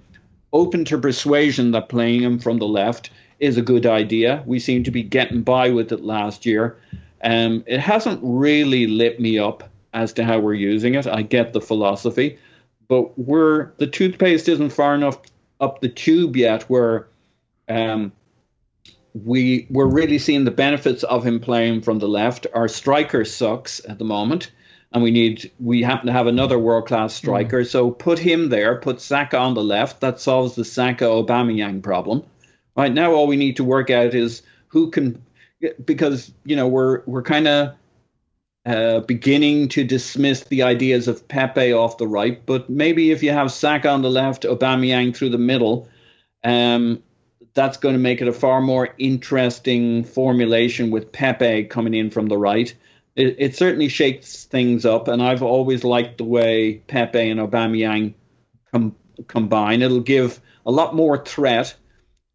[0.53, 3.09] open to persuasion that playing him from the left
[3.39, 4.41] is a good idea.
[4.45, 6.77] We seem to be getting by with it last year.
[7.23, 11.07] Um, it hasn't really lit me up as to how we're using it.
[11.07, 12.39] I get the philosophy,
[12.87, 15.19] but we're the toothpaste isn't far enough
[15.59, 17.07] up the tube yet where
[17.69, 18.11] um,
[19.13, 22.47] we we're really seeing the benefits of him playing from the left.
[22.53, 24.51] Our striker sucks at the moment
[24.93, 27.61] and we need we happen to have another world class striker.
[27.61, 27.67] Mm.
[27.67, 30.01] So put him there, put Saka on the left.
[30.01, 32.23] That solves the Saka Aubameyang problem.
[32.75, 35.21] Right now, all we need to work out is who can,
[35.83, 37.75] because you know we're we're kind of
[38.65, 43.31] uh, beginning to dismiss the ideas of Pepe off the right, but maybe if you
[43.31, 45.89] have Saka on the left, Aubameyang through the middle,
[46.43, 47.01] um,
[47.53, 52.27] that's going to make it a far more interesting formulation with Pepe coming in from
[52.27, 52.73] the right
[53.15, 55.07] it, it certainly shakes things up.
[55.07, 58.13] And I've always liked the way Pepe and Aubameyang
[58.71, 58.95] com-
[59.27, 59.81] combine.
[59.81, 61.75] It'll give a lot more threat.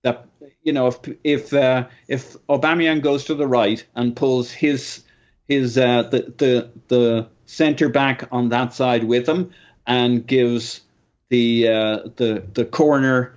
[0.04, 0.26] That
[0.62, 5.02] you know, if if uh, if Aubameyang goes to the right and pulls his
[5.48, 9.52] his uh, the the the centre back on that side with him
[9.86, 10.82] and gives
[11.30, 13.34] the uh, the the corner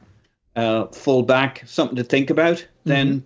[0.55, 2.89] uh, full back something to think about, mm-hmm.
[2.89, 3.26] then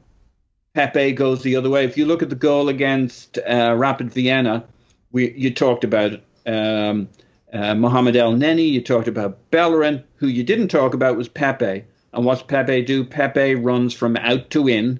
[0.73, 1.85] Pepe goes the other way.
[1.85, 4.65] If you look at the goal against uh, Rapid Vienna,
[5.11, 7.09] we you talked about um,
[7.51, 10.03] uh, Mohamed Elneny, you talked about Bellerin.
[10.17, 11.83] Who you didn't talk about was Pepe.
[12.13, 13.03] And what's Pepe do?
[13.03, 14.99] Pepe runs from out to in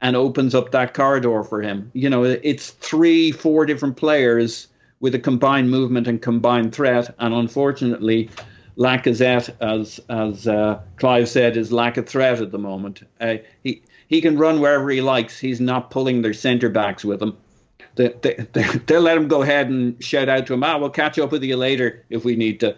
[0.00, 1.90] and opens up that corridor for him.
[1.94, 4.68] You know, it's three, four different players
[5.00, 7.14] with a combined movement and combined threat.
[7.18, 8.30] And unfortunately,
[8.76, 13.02] Lacazette, as as uh, Clive said, is lack of threat at the moment.
[13.20, 15.38] Uh, he he can run wherever he likes.
[15.38, 17.36] He's not pulling their centre backs with him.
[17.96, 20.90] They, they, they, they'll let him go ahead and shout out to him, ah, we'll
[20.90, 22.76] catch up with you later if we need to.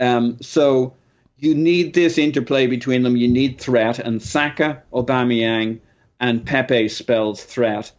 [0.00, 0.94] Um, so
[1.38, 3.16] you need this interplay between them.
[3.16, 3.98] You need threat.
[3.98, 5.80] And Saka, Aubameyang,
[6.20, 7.92] and Pepe spells threat.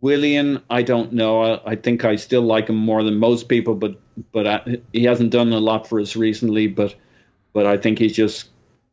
[0.00, 1.42] Willian, I don't know.
[1.42, 3.98] I, I, think I still like him more than most people, but
[4.32, 6.66] but I, he hasn't done a lot for us recently.
[6.66, 6.94] But
[7.52, 8.48] but I think he's just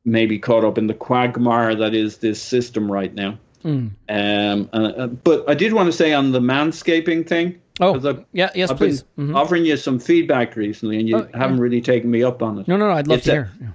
[0.05, 3.37] maybe caught up in the quagmire that is this system right now.
[3.63, 3.91] Mm.
[4.07, 7.59] Um, uh, but I did want to say on the manscaping thing.
[7.81, 9.03] Oh, I've, yeah, yes, I've please.
[9.17, 9.35] Mm-hmm.
[9.35, 11.63] Offering you some feedback recently, and you oh, haven't yeah.
[11.63, 12.67] really taken me up on it.
[12.67, 12.93] No, no, no.
[12.93, 13.51] I'd love it's to a, hear.
[13.61, 13.67] Yeah.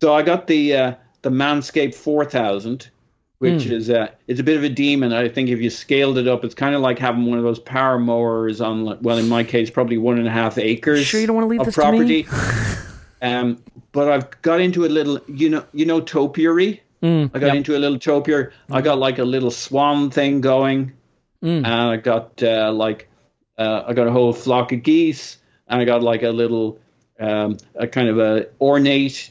[0.00, 2.90] So I got the uh, the Manscaped 4000,
[3.40, 3.70] which mm.
[3.70, 5.14] is uh, it's a bit of a demon.
[5.14, 7.58] I think if you scaled it up, it's kind of like having one of those
[7.58, 9.00] power mowers on.
[9.00, 11.06] Well, in my case, probably one and a half acres.
[11.06, 12.24] Sure, you don't want to leave of this property.
[12.24, 12.38] to me.
[13.22, 13.62] um,
[13.92, 16.82] but I've got into a little, you know, you know, topiary.
[17.02, 17.56] Mm, I got yep.
[17.56, 18.52] into a little topiary.
[18.68, 18.76] Mm.
[18.76, 20.92] I got like a little swan thing going,
[21.42, 21.64] mm.
[21.64, 23.08] and I got uh, like
[23.56, 26.78] uh, I got a whole flock of geese, and I got like a little,
[27.18, 29.30] um, a kind of a ornate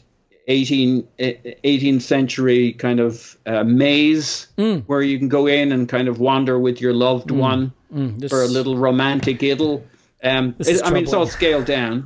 [0.50, 1.34] 18, eh,
[1.64, 4.48] 18th century kind of uh, maze
[4.88, 8.42] where you can go in and kind of wander with your loved one This- for
[8.44, 9.84] a little romantic idyll.
[10.24, 12.06] Um, it- I mean, it's all scaled down,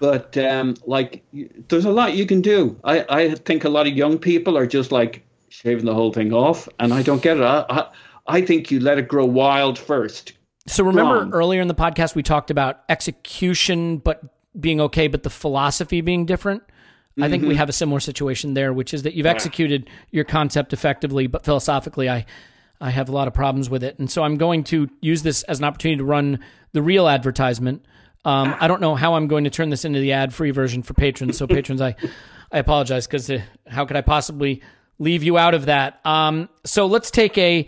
[0.00, 1.22] but um, like
[1.68, 2.76] there's a lot you can do.
[2.82, 6.32] I, I think a lot of young people are just like shaving the whole thing
[6.32, 7.42] off, and I don't get it.
[7.44, 7.86] I, I,
[8.26, 10.32] I think you let it grow wild first.
[10.66, 11.32] So remember wrong.
[11.32, 14.22] earlier in the podcast we talked about execution, but
[14.58, 16.62] being okay, but the philosophy being different.
[17.20, 17.48] I think Mm-hmm.
[17.50, 21.44] we have a similar situation there, which is that you've executed your concept effectively, but
[21.44, 22.24] philosophically, I
[22.80, 25.42] I have a lot of problems with it, and so I'm going to use this
[25.44, 26.40] as an opportunity to run
[26.72, 27.84] the real advertisement.
[28.24, 30.94] Um, I don't know how I'm going to turn this into the ad-free version for
[30.94, 31.36] patrons.
[31.36, 31.94] So patrons, I
[32.50, 34.62] I apologize because uh, how could I possibly
[34.98, 36.00] leave you out of that?
[36.04, 37.66] Um, so let's take a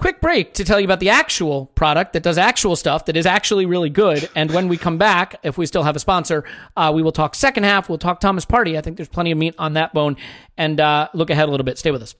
[0.00, 3.26] quick break to tell you about the actual product that does actual stuff that is
[3.26, 4.28] actually really good.
[4.34, 6.44] And when we come back, if we still have a sponsor,
[6.76, 7.88] uh, we will talk second half.
[7.88, 8.76] We'll talk Thomas Partey.
[8.76, 10.16] I think there's plenty of meat on that bone.
[10.56, 11.78] And uh, look ahead a little bit.
[11.78, 12.14] Stay with us.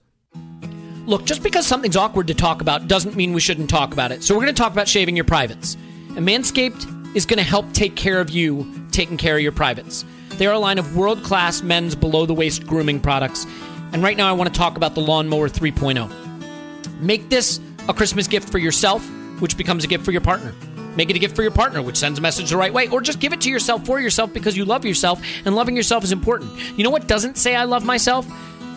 [1.05, 4.23] Look, just because something's awkward to talk about doesn't mean we shouldn't talk about it.
[4.23, 5.75] So we're going to talk about shaving your privates.
[6.15, 10.05] And Manscaped is going to help take care of you taking care of your privates.
[10.37, 13.45] They are a line of world class men's below the waist grooming products.
[13.93, 16.99] And right now, I want to talk about the Lawnmower 3.0.
[17.01, 19.07] Make this a Christmas gift for yourself,
[19.39, 20.53] which becomes a gift for your partner.
[20.95, 22.87] Make it a gift for your partner, which sends a message the right way.
[22.89, 26.03] Or just give it to yourself for yourself because you love yourself, and loving yourself
[26.03, 26.51] is important.
[26.77, 28.27] You know what doesn't say I love myself?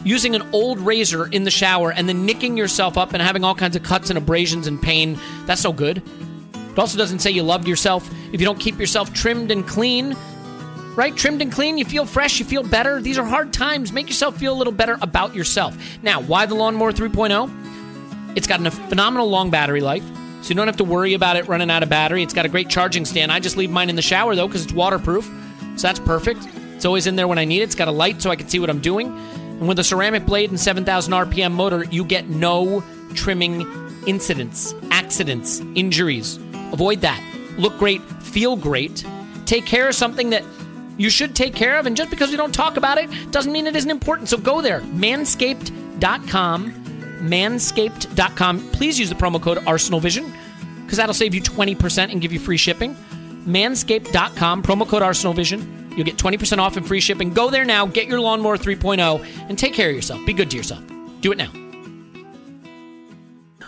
[0.04, 3.54] Using an old razor in the shower and then nicking yourself up and having all
[3.54, 5.18] kinds of cuts and abrasions and pain.
[5.46, 6.02] That's no good.
[6.54, 10.16] It also doesn't say you loved yourself if you don't keep yourself trimmed and clean.
[10.94, 11.16] Right?
[11.16, 13.00] Trimmed and clean, you feel fresh, you feel better.
[13.00, 13.92] These are hard times.
[13.92, 15.76] Make yourself feel a little better about yourself.
[16.02, 17.50] Now, why the Lawnmower 3.0?
[18.36, 20.04] It's got a phenomenal long battery life,
[20.42, 22.22] so you don't have to worry about it running out of battery.
[22.22, 23.32] It's got a great charging stand.
[23.32, 25.24] I just leave mine in the shower though because it's waterproof,
[25.76, 26.40] so that's perfect.
[26.74, 27.64] It's always in there when I need it.
[27.64, 29.06] It's got a light so I can see what I'm doing.
[29.06, 32.82] And with a ceramic blade and 7,000 RPM motor, you get no
[33.14, 33.60] trimming
[34.06, 36.38] incidents, accidents, injuries.
[36.72, 37.22] Avoid that.
[37.56, 39.04] Look great, feel great,
[39.46, 40.42] take care of something that
[40.96, 41.86] you should take care of.
[41.86, 44.28] And just because we don't talk about it doesn't mean it isn't important.
[44.28, 46.83] So go there, manscaped.com,
[47.24, 48.70] manscaped.com.
[48.70, 50.32] Please use the promo code ArsenalVision
[50.84, 52.94] because that'll save you 20% and give you free shipping.
[53.46, 55.96] Manscaped.com, promo code ArsenalVision.
[55.96, 57.30] You'll get 20% off and free shipping.
[57.30, 60.24] Go there now, get your lawnmower 3.0, and take care of yourself.
[60.26, 60.82] Be good to yourself.
[61.20, 61.50] Do it now.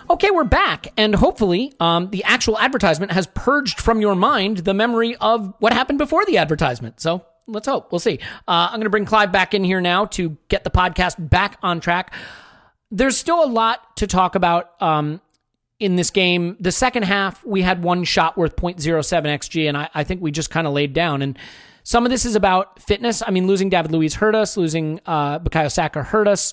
[0.08, 4.72] Okay, we're back, and hopefully, um, the actual advertisement has purged from your mind the
[4.72, 7.00] memory of what happened before the advertisement.
[7.00, 7.90] So let's hope.
[7.90, 8.20] We'll see.
[8.46, 11.58] Uh, I'm going to bring Clive back in here now to get the podcast back
[11.60, 12.14] on track.
[12.90, 15.20] There's still a lot to talk about um,
[15.78, 16.56] in this game.
[16.60, 20.30] The second half, we had one shot worth 0.07 xg, and I, I think we
[20.30, 21.22] just kind of laid down.
[21.22, 21.38] And
[21.82, 23.22] some of this is about fitness.
[23.26, 24.56] I mean, losing David Luiz hurt us.
[24.56, 26.52] Losing uh, Bukayo Saka hurt us.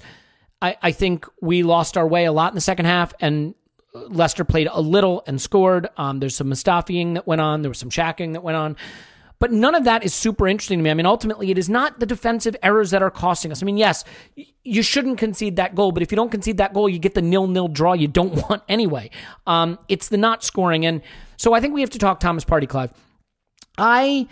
[0.61, 3.53] I, I think we lost our way a lot in the second half, and
[3.93, 5.89] Leicester played a little and scored.
[5.97, 7.61] Um, there's some Mustafiing that went on.
[7.61, 8.75] There was some shacking that went on.
[9.44, 10.89] But none of that is super interesting to me.
[10.89, 13.62] I mean, ultimately, it is not the defensive errors that are costing us.
[13.62, 14.06] I mean, yes,
[14.64, 17.22] you shouldn't concede that goal, but if you don't concede that goal, you get the
[17.22, 19.10] nil nil draw you don't want anyway.
[19.46, 20.86] Um, it's the not scoring.
[20.86, 21.02] And
[21.36, 22.94] so I think we have to talk Thomas Partey, Clive.
[23.78, 24.30] I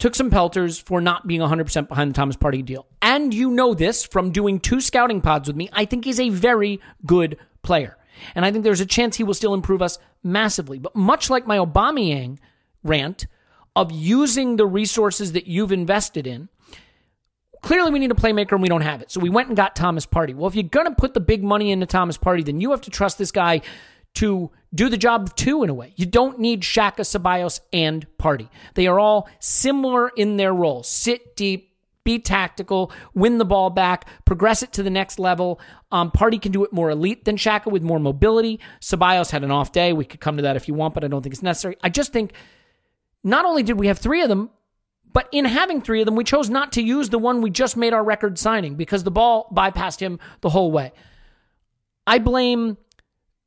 [0.00, 2.88] took some pelters for not being 100% behind the Thomas Partey deal.
[3.00, 5.70] And you know this from doing two scouting pods with me.
[5.72, 7.96] I think he's a very good player.
[8.34, 10.80] And I think there's a chance he will still improve us massively.
[10.80, 12.38] But much like my Aubameyang
[12.82, 13.28] rant
[13.76, 16.48] of using the resources that you've invested in,
[17.60, 19.10] clearly we need a playmaker and we don't have it.
[19.12, 20.34] So we went and got Thomas Partey.
[20.34, 22.80] Well, if you're going to put the big money into Thomas Partey, then you have
[22.82, 23.60] to trust this guy
[24.14, 25.92] to do the job of two in a way.
[25.96, 28.48] You don't need Xhaka, Ceballos, and Partey.
[28.74, 30.88] They are all similar in their roles.
[30.88, 35.60] Sit deep, be tactical, win the ball back, progress it to the next level.
[35.92, 38.58] Um, Partey can do it more elite than Xhaka with more mobility.
[38.80, 39.92] Ceballos had an off day.
[39.92, 41.76] We could come to that if you want, but I don't think it's necessary.
[41.82, 42.32] I just think
[43.26, 44.50] not only did we have three of them,
[45.12, 47.76] but in having three of them, we chose not to use the one we just
[47.76, 50.92] made our record signing because the ball bypassed him the whole way.
[52.06, 52.76] I blame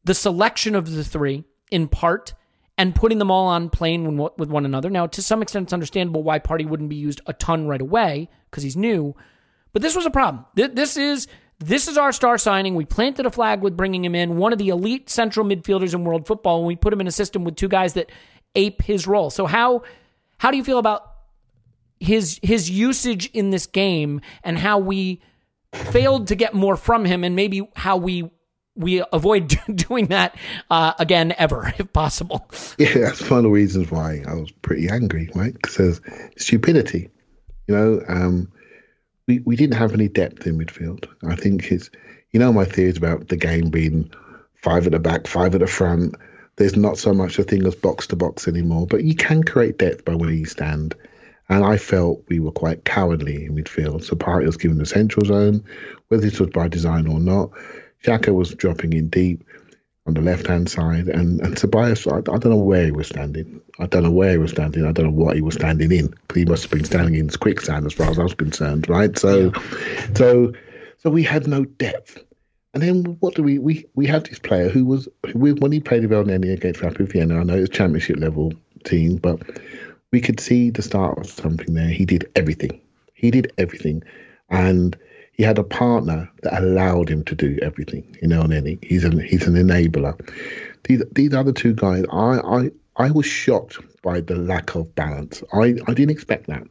[0.03, 2.33] the selection of the three in part
[2.77, 4.89] and putting them all on plane with one another.
[4.89, 8.29] Now, to some extent, it's understandable why Partey wouldn't be used a ton right away
[8.49, 9.15] because he's new,
[9.71, 10.45] but this was a problem.
[10.55, 11.27] This is
[11.59, 12.75] this is our star signing.
[12.75, 16.03] We planted a flag with bringing him in, one of the elite central midfielders in
[16.03, 18.11] world football, and we put him in a system with two guys that
[18.55, 19.29] ape his role.
[19.29, 19.83] So how
[20.37, 21.11] how do you feel about
[21.99, 25.21] his his usage in this game and how we
[25.73, 28.31] failed to get more from him, and maybe how we
[28.75, 30.35] we avoid doing that
[30.69, 32.49] uh, again ever if possible.
[32.77, 35.53] Yeah, that's one of the reasons why I was pretty angry, right?
[35.53, 35.99] Because
[36.37, 37.09] stupidity.
[37.67, 38.51] You know, um,
[39.29, 41.07] we, we didn't have any depth in midfield.
[41.23, 41.91] I think it's,
[42.31, 44.11] you know, my theories about the game being
[44.55, 46.15] five at the back, five at the front.
[46.55, 49.77] There's not so much a thing as box to box anymore, but you can create
[49.77, 50.95] depth by where you stand.
[51.47, 54.03] And I felt we were quite cowardly in midfield.
[54.03, 55.63] So Partey was given the central zone,
[56.07, 57.51] whether this was by design or not.
[58.03, 59.43] Xhaka was dropping in deep
[60.09, 63.07] on the left hand side, and and Tobias, I, I don't know where he was
[63.07, 63.61] standing.
[63.79, 64.85] I don't know where he was standing.
[64.85, 66.13] I don't know what he was standing in.
[66.27, 69.17] But he must have been standing in quicksand, as far as I was concerned, right?
[69.17, 69.51] So,
[70.15, 70.51] so,
[70.97, 72.23] so we had no depth.
[72.73, 75.79] And then what do we we we had this player who was who, when he
[75.79, 77.39] played with Elneny against Rapid Vienna.
[77.39, 78.53] I know it's championship level
[78.83, 79.41] team, but
[80.11, 81.89] we could see the start of something there.
[81.89, 82.81] He did everything.
[83.13, 84.01] He did everything,
[84.49, 84.97] and
[85.39, 88.03] he had a partner that allowed him to do everything.
[88.21, 90.13] You know, and he's an he's an enabler.
[90.83, 95.41] These these other two guys, I I I was shocked by the lack of balance.
[95.53, 96.67] I I didn't expect that.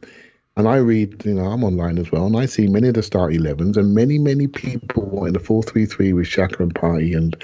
[0.55, 3.01] And I read, you know, I'm online as well, and I see many of the
[3.01, 7.17] start 11s, and many, many people in the 4 3 3 with Xhaka and Partey
[7.17, 7.35] and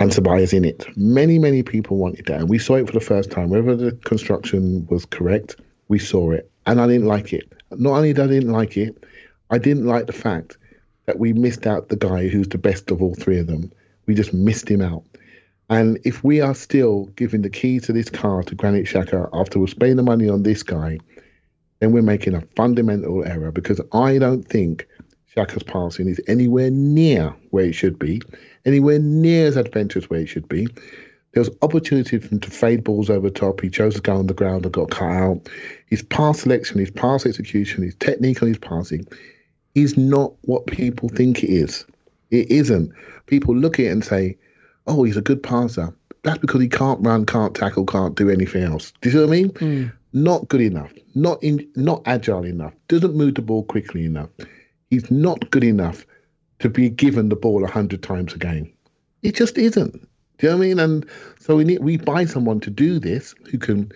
[0.00, 0.84] and Tobias in it.
[0.96, 2.40] Many, many people wanted that.
[2.40, 3.50] And we saw it for the first time.
[3.50, 5.54] Whether the construction was correct,
[5.86, 6.50] we saw it.
[6.66, 7.52] And I didn't like it.
[7.70, 9.04] Not only did I didn't like it,
[9.50, 10.56] I didn't like the fact
[11.06, 13.70] that we missed out the guy who's the best of all three of them.
[14.06, 15.04] We just missed him out.
[15.70, 19.58] And if we are still giving the key to this car to Granit Xhaka after
[19.58, 20.98] we're spending the money on this guy,
[21.80, 24.86] then we're making a fundamental error because I don't think
[25.34, 28.22] Xhaka's passing is anywhere near where it should be,
[28.64, 30.66] anywhere near as adventurous where it should be.
[31.32, 33.60] There was opportunity for him to fade balls over top.
[33.60, 35.48] He chose to go on the ground and got cut out.
[35.86, 39.06] His pass selection, his pass execution, his technique on his passing
[39.74, 41.84] is not what people think it is.
[42.30, 42.92] It isn't.
[43.26, 44.36] People look at it and say,
[44.86, 45.94] oh, he's a good passer.
[46.22, 48.92] That's because he can't run, can't tackle, can't do anything else.
[49.00, 49.50] Do you see what I mean?
[49.50, 49.92] Mm.
[50.12, 50.92] Not good enough.
[51.14, 52.72] Not in, not agile enough.
[52.88, 54.30] Doesn't move the ball quickly enough.
[54.90, 56.06] He's not good enough
[56.60, 58.72] to be given the ball a hundred times a game.
[59.22, 59.92] It just isn't.
[60.38, 60.78] Do you know what I mean?
[60.78, 61.06] And
[61.40, 63.92] so we need we buy someone to do this who can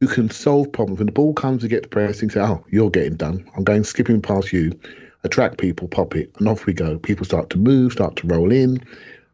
[0.00, 0.98] who can solve problems.
[0.98, 3.48] When the ball comes to get the pressing, say, "Oh, you're getting done.
[3.56, 4.78] I'm going skipping past you."
[5.22, 6.98] Attract people, pop it, and off we go.
[6.98, 8.82] People start to move, start to roll in,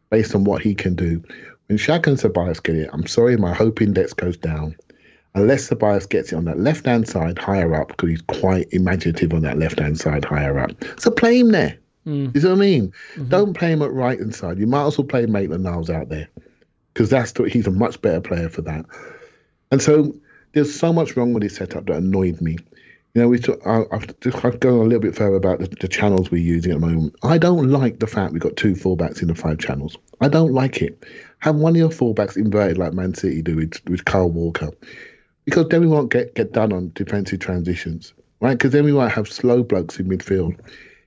[0.09, 1.23] based on what he can do.
[1.67, 4.75] When Xhaka and Tobias get it, I'm sorry, my hope index goes down.
[5.33, 9.33] Unless Tobias gets it on that left hand side higher up, because he's quite imaginative
[9.33, 10.71] on that left hand side higher up.
[10.97, 11.77] So play him there.
[12.05, 12.35] Mm.
[12.35, 12.87] You see what I mean?
[13.15, 13.29] Mm-hmm.
[13.29, 14.59] Don't play him at right hand side.
[14.59, 16.27] You might as well play Maitland Niles out there,
[16.93, 18.85] because that's the, he's a much better player for that.
[19.71, 20.13] And so
[20.57, 22.57] there's so much wrong with this setup that annoyed me.
[23.13, 25.67] You know, we talk, I, I've just I've gone a little bit further about the,
[25.67, 27.15] the channels we're using at the moment.
[27.23, 29.97] I don't like the fact we've got two fullbacks in the five channels.
[30.19, 31.03] I don't like it.
[31.39, 34.71] Have one of your fullbacks inverted like Man City do with, with Kyle Walker,
[35.45, 38.57] because then we won't get, get done on defensive transitions, right?
[38.57, 40.59] Because then we might have slow blokes in midfield.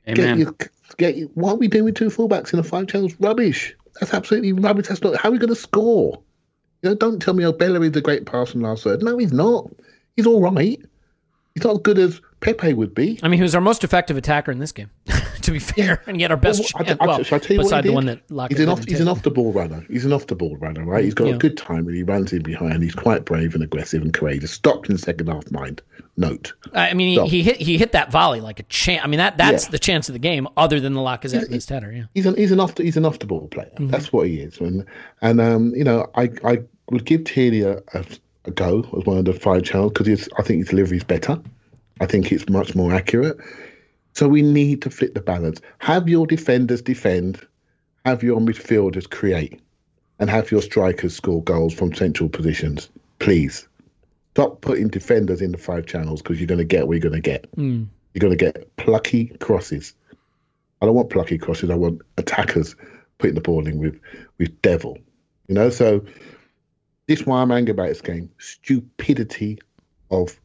[0.06, 0.38] Get Amen.
[0.38, 0.54] your,
[0.96, 3.14] get your, what are we doing with two fullbacks in the five channels?
[3.18, 3.76] Rubbish.
[3.98, 4.86] That's absolutely rubbish.
[4.86, 6.22] That's not how are we going to score.
[6.82, 9.02] You know, don't tell me oh Belleri's a great passer last third.
[9.02, 9.70] No, he's not.
[10.16, 10.80] He's all right.
[11.54, 13.18] He's not as good as Pepe would be.
[13.22, 14.90] I mean, he was our most effective attacker in this game,
[15.42, 17.00] to be fair, and yet our best Well, I- chance.
[17.00, 17.94] I- Well, shall I tell you what he beside the did?
[17.94, 19.84] one that Lockett he's an off, he's an off the ball runner.
[19.90, 21.04] He's an off the ball runner, right?
[21.04, 21.34] He's got Yeah.
[21.34, 22.82] a good time and he runs in behind.
[22.82, 24.50] He's quite brave and aggressive and courageous.
[24.52, 25.50] Stopped in the second half.
[25.50, 25.82] Mind
[26.16, 26.52] note.
[26.74, 29.02] I mean, he, he hit he hit that volley like a chance.
[29.04, 29.70] I mean, that that's Yeah.
[29.72, 31.92] the chance of the game, other than the Lacazette missed header.
[31.92, 33.70] Yeah, He's an he's an off the, he's an off the ball player.
[33.74, 33.88] Mm-hmm.
[33.88, 34.58] That's what he is.
[34.60, 34.84] And
[35.20, 36.58] and um you know I I
[36.90, 38.04] would give Tierney a, a,
[38.46, 41.38] a go as one of the five channels because I think his delivery is better.
[42.00, 43.38] I think it's much more accurate.
[44.14, 45.60] So we need to flip the balance.
[45.78, 47.46] Have your defenders defend,
[48.04, 49.60] have your midfielders create,
[50.18, 52.90] and have your strikers score goals from central positions.
[53.18, 53.68] Please
[54.32, 57.20] stop putting defenders in the five channels because you're going to get what you're going
[57.22, 57.50] to get.
[57.56, 57.86] Mm.
[58.14, 59.94] You're going to get plucky crosses.
[60.80, 61.70] I don't want plucky crosses.
[61.70, 62.74] I want attackers
[63.18, 64.00] putting the ball in with
[64.38, 64.98] with devil.
[65.46, 66.04] You know, so
[67.06, 68.30] this is why I'm angry about this game.
[68.38, 69.58] Stupidity
[70.10, 70.40] of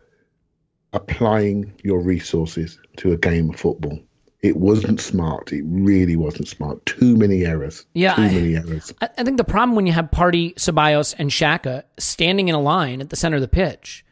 [0.95, 3.99] applying your resources to a game of football.
[4.41, 5.51] It wasn't smart.
[5.53, 6.85] It really wasn't smart.
[6.85, 7.85] Too many errors.
[7.93, 8.93] Yeah, Too I- many errors.
[9.01, 12.61] I, I think the problem when you have Partey, Ceballos, and Xhaka standing in a
[12.61, 14.05] line at the center of the pitch,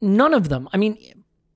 [0.00, 0.68] none of them.
[0.72, 0.96] I mean,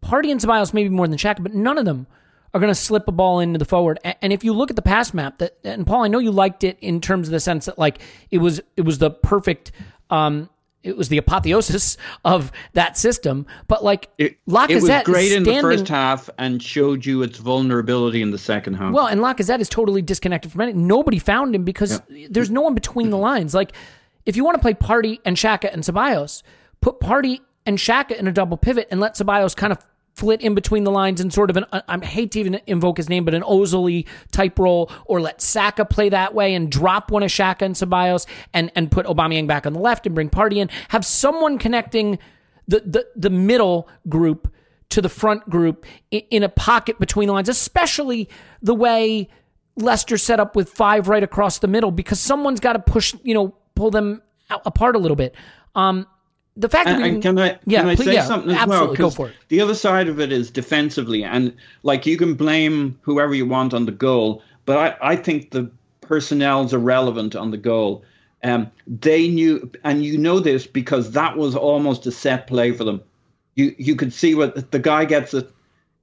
[0.03, 2.07] Partey and Ceballos maybe more than Xhaka, but none of them
[2.55, 3.99] are going to slip a ball into the forward.
[4.21, 6.65] And if you look at the pass map, that and Paul, I know you liked
[6.65, 9.73] it in terms of the sense that like it was it was the perfect.
[10.11, 10.49] um
[10.83, 15.33] it was the apotheosis of that system, but like It, Lacazette it was is great
[15.33, 18.93] in the first half and showed you its vulnerability in the second half.
[18.93, 20.77] Well, and Lacazette is totally disconnected from it.
[20.77, 23.55] Nobody found him because there's no one between the lines.
[23.55, 23.73] Like,
[24.27, 26.43] if you want to play Partey and Xhaka and Ceballos,
[26.81, 29.79] put Partey and Xhaka in a double pivot and let Ceballos kind of
[30.15, 33.09] flit in between the lines and sort of an I hate to even invoke his
[33.09, 37.23] name, but an Ozily type role, or let Saka play that way and drop one
[37.23, 40.57] of Xhaka and Ceballos and and put Aubameyang back on the left and bring Partey
[40.57, 40.69] in.
[40.89, 42.19] Have someone connecting
[42.69, 44.53] the the, the middle group
[44.91, 48.29] to the front group in, in a pocket between the lines, especially
[48.61, 49.29] the way
[49.77, 53.33] Leicester set up with five right across the middle, because someone's got to push, you
[53.33, 55.35] know, pull them apart a little bit.
[55.75, 56.07] Um,
[56.57, 58.51] the fact that And, we and can I yeah, can I please- say yeah, something
[58.51, 58.97] as absolutely, well?
[58.97, 59.35] go for it.
[59.49, 63.73] The other side of it is defensively, and like you can blame whoever you want
[63.75, 68.05] on the goal, but I, I think the personnel's irrelevant on the goal.
[68.45, 72.85] Um, they knew, and you know this because that was almost a set play for
[72.85, 73.01] them.
[73.55, 75.51] You you could see what the guy gets it.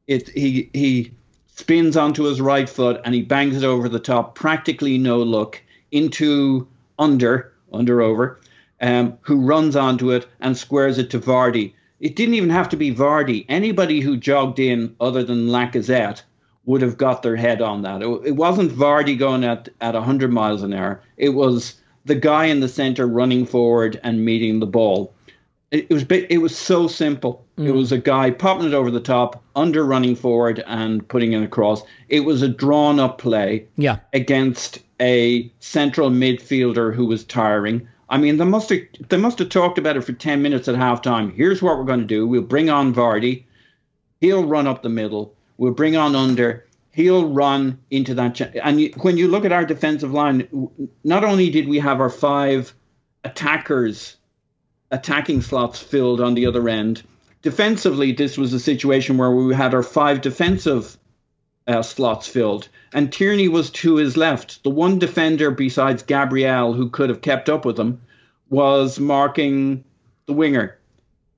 [0.07, 1.11] It he he
[1.55, 5.61] spins onto his right foot and he bangs it over the top, practically no look
[5.91, 6.65] into
[6.97, 8.39] under under over,
[8.81, 11.73] um, who runs onto it and squares it to Vardy.
[11.99, 13.45] It didn't even have to be Vardy.
[13.49, 16.21] Anybody who jogged in other than Lacazette
[16.65, 18.01] would have got their head on that.
[18.01, 21.01] It, it wasn't Vardy going at at 100 miles an hour.
[21.17, 21.75] It was
[22.05, 25.13] the guy in the center running forward and meeting the ball.
[25.71, 27.45] It, it was it was so simple.
[27.57, 31.43] It was a guy popping it over the top, Ünder running forward and putting it
[31.43, 31.83] across.
[32.07, 33.97] It was a drawn up play Yeah.
[34.13, 37.85] against a central midfielder who was tiring.
[38.09, 38.79] I mean, they must have
[39.09, 41.33] they must have talked about it for ten minutes at halftime.
[41.33, 43.43] Here's what we're going to do: we'll bring on Vardy.
[44.19, 45.33] He'll run up the middle.
[45.57, 46.63] We'll bring on Ünder.
[46.91, 48.35] He'll run into that.
[48.35, 50.47] Ch- and you, when you look at our defensive line,
[51.03, 52.73] not only did we have our five
[53.23, 54.17] attackers,
[54.91, 57.03] attacking slots filled on the other end,
[57.41, 60.97] defensively, this was a situation where we had our five defensive
[61.69, 62.67] uh, slots filled.
[62.91, 64.63] And Tierney was to his left.
[64.63, 68.01] The one defender besides Gabriel who could have kept up with him
[68.49, 69.83] was marking
[70.25, 70.77] the winger.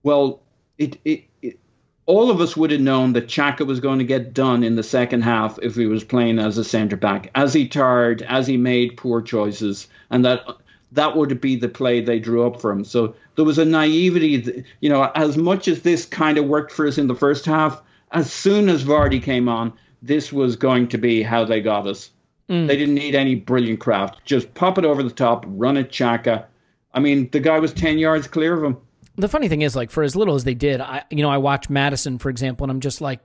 [0.03, 0.41] Well,
[0.77, 1.59] it, it, it
[2.05, 4.83] all of us would have known that Xhaka was going to get done in the
[4.83, 8.57] second half if he was playing as a centre back, as he tired, as he
[8.57, 10.45] made poor choices, and that
[10.93, 12.83] that would be the play they drew up for him.
[12.83, 16.71] So there was a naivety, that, you know, as much as this kind of worked
[16.71, 19.71] for us in the first half, as soon as Vardy came on,
[20.01, 22.11] this was going to be how they got us.
[22.49, 22.67] Mm.
[22.67, 24.25] They didn't need any brilliant craft.
[24.25, 26.45] Just pop it over the top, run it Xhaka.
[26.93, 28.77] I mean, the guy was 10 yards clear of him.
[29.15, 31.37] the funny thing is, like, for as little as they did, I you know I
[31.37, 33.19] watch Maddison for example, and I'm just like,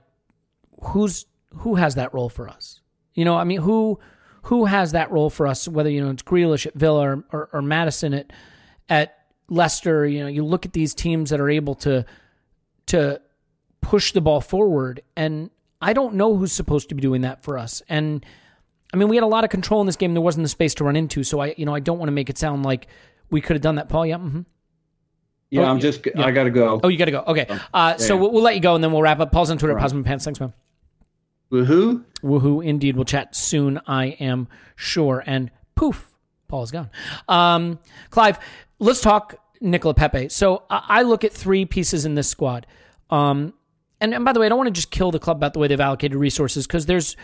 [0.81, 1.25] who's
[1.55, 2.81] who has that role for us?
[3.13, 3.99] You know, I mean, who
[4.43, 5.67] who has that role for us?
[5.67, 8.31] Whether you know it's Grealish at Villa or, or, or Maddison at
[8.87, 9.17] at
[9.49, 10.05] Leicester.
[10.05, 12.05] You know, you look at these teams that are able to
[12.87, 13.21] to
[13.81, 15.49] push the ball forward, and
[15.81, 17.81] I don't know who's supposed to be doing that for us.
[17.87, 18.25] And
[18.93, 20.13] I mean, we had a lot of control in this game.
[20.13, 22.13] There wasn't the space to run into, so I you know I don't want to
[22.13, 22.87] make it sound like
[23.29, 23.89] we could have done that.
[23.89, 24.17] Paul, yeah.
[24.17, 24.41] Mm-hmm.
[25.49, 26.81] Yeah, Oh, I'm just, I got to go.
[26.83, 27.23] Oh, you got to go.
[27.25, 27.47] Okay.
[27.73, 28.19] Uh, so yeah.
[28.19, 29.31] we'll, we'll let you go and then we'll wrap up.
[29.31, 30.25] Paul's on Twitter, Posman Pants.
[30.25, 30.51] Thanks, man.
[31.51, 32.03] Woohoo.
[32.21, 32.65] Woohoo.
[32.65, 32.97] Indeed.
[32.97, 35.23] We'll chat soon, I am sure.
[35.25, 36.15] And poof,
[36.49, 36.89] Paul is gone.
[37.29, 38.39] Um, Clive,
[38.79, 40.29] let's talk Nicola Pepe.
[40.29, 42.67] So I I look at three pieces in this squad.
[43.09, 43.53] Um,
[43.99, 45.59] and, and by the way, I don't want to just kill the club about the
[45.59, 47.15] way they've allocated resources because there's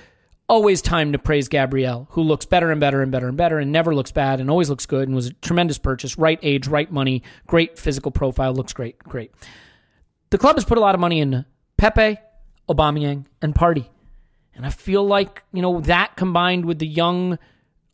[0.50, 3.72] always time to praise Gabriel, who looks better and better and better and better and
[3.72, 6.18] never looks bad and always looks good and was a tremendous purchase.
[6.18, 9.32] Right age, right money, great physical profile, looks great, great.
[10.30, 11.46] The club has put a lot of money in
[11.78, 12.18] Pepe,
[12.70, 13.88] Aubameyang, and Partey.
[14.56, 17.40] And I feel like, you know, that combined with the young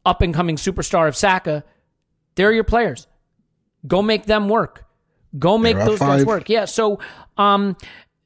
[0.05, 1.63] up and coming superstar of Saka,
[2.36, 3.07] they're your players.
[3.88, 4.86] Go make them work.
[5.38, 6.49] Go make those guys work.
[6.49, 6.65] Yeah.
[6.65, 6.99] So
[7.38, 7.77] um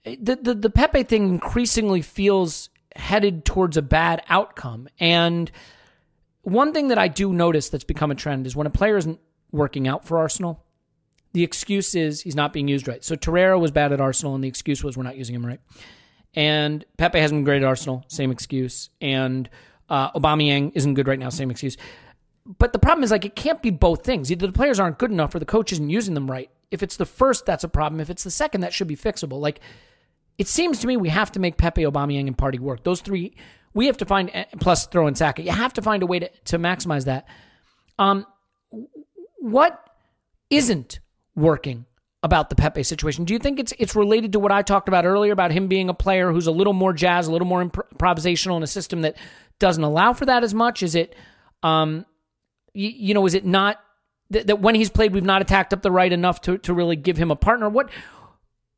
[0.04, 4.88] the, the the Pepe thing increasingly feels headed towards a bad outcome.
[5.00, 5.52] And
[6.42, 9.20] one thing that I do notice that's become a trend is when a player isn't
[9.52, 10.64] working out for Arsenal,
[11.32, 13.04] the excuse is he's not being used right.
[13.04, 15.62] So Torreira was bad at Arsenal, and the excuse was we're not using him right.
[16.36, 18.90] And Pepe hasn't been great at Arsenal, same excuse.
[19.00, 19.50] And
[19.90, 21.78] uh, Aubameyang isn't good right now, same excuse.
[22.46, 24.32] But the problem is like it can't be both things.
[24.32, 26.50] Either the players aren't good enough or the coach isn't using them right.
[26.72, 28.02] If it's the first, that's a problem.
[28.02, 29.40] If it's the second, that should be fixable.
[29.40, 29.60] Like
[30.38, 32.84] it seems to me we have to make Pepe, Aubameyang, and Partey work.
[32.84, 33.36] Those three,
[33.74, 35.44] we have to find plus throw in Saka.
[35.44, 37.28] You have to find a way to, to maximize that.
[38.00, 38.26] Um,
[39.40, 39.80] what
[40.50, 41.00] isn't
[41.36, 41.86] working
[42.22, 43.26] about the Pepe situation?
[43.26, 45.90] Do you think it's it's related to what I talked about earlier about him being
[45.90, 49.02] a player who's a little more jazz, a little more impro- improvisational in a system
[49.02, 49.18] that
[49.60, 50.82] doesn't allow for that as much?
[50.82, 51.16] Is it,
[51.62, 52.06] um,
[52.74, 53.80] you, you know, is it not
[54.30, 56.96] that, that when he's played we've not attacked up the right enough to to really
[56.96, 57.70] give him a partner?
[57.70, 57.90] What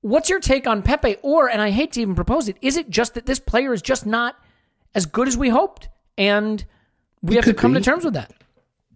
[0.06, 1.18] What's your take on Pepe?
[1.24, 3.82] Or, and I hate to even propose it, is it just that this player is
[3.82, 4.36] just not
[4.94, 6.64] as good as we hoped, and
[7.24, 8.32] we He have to come to terms with that?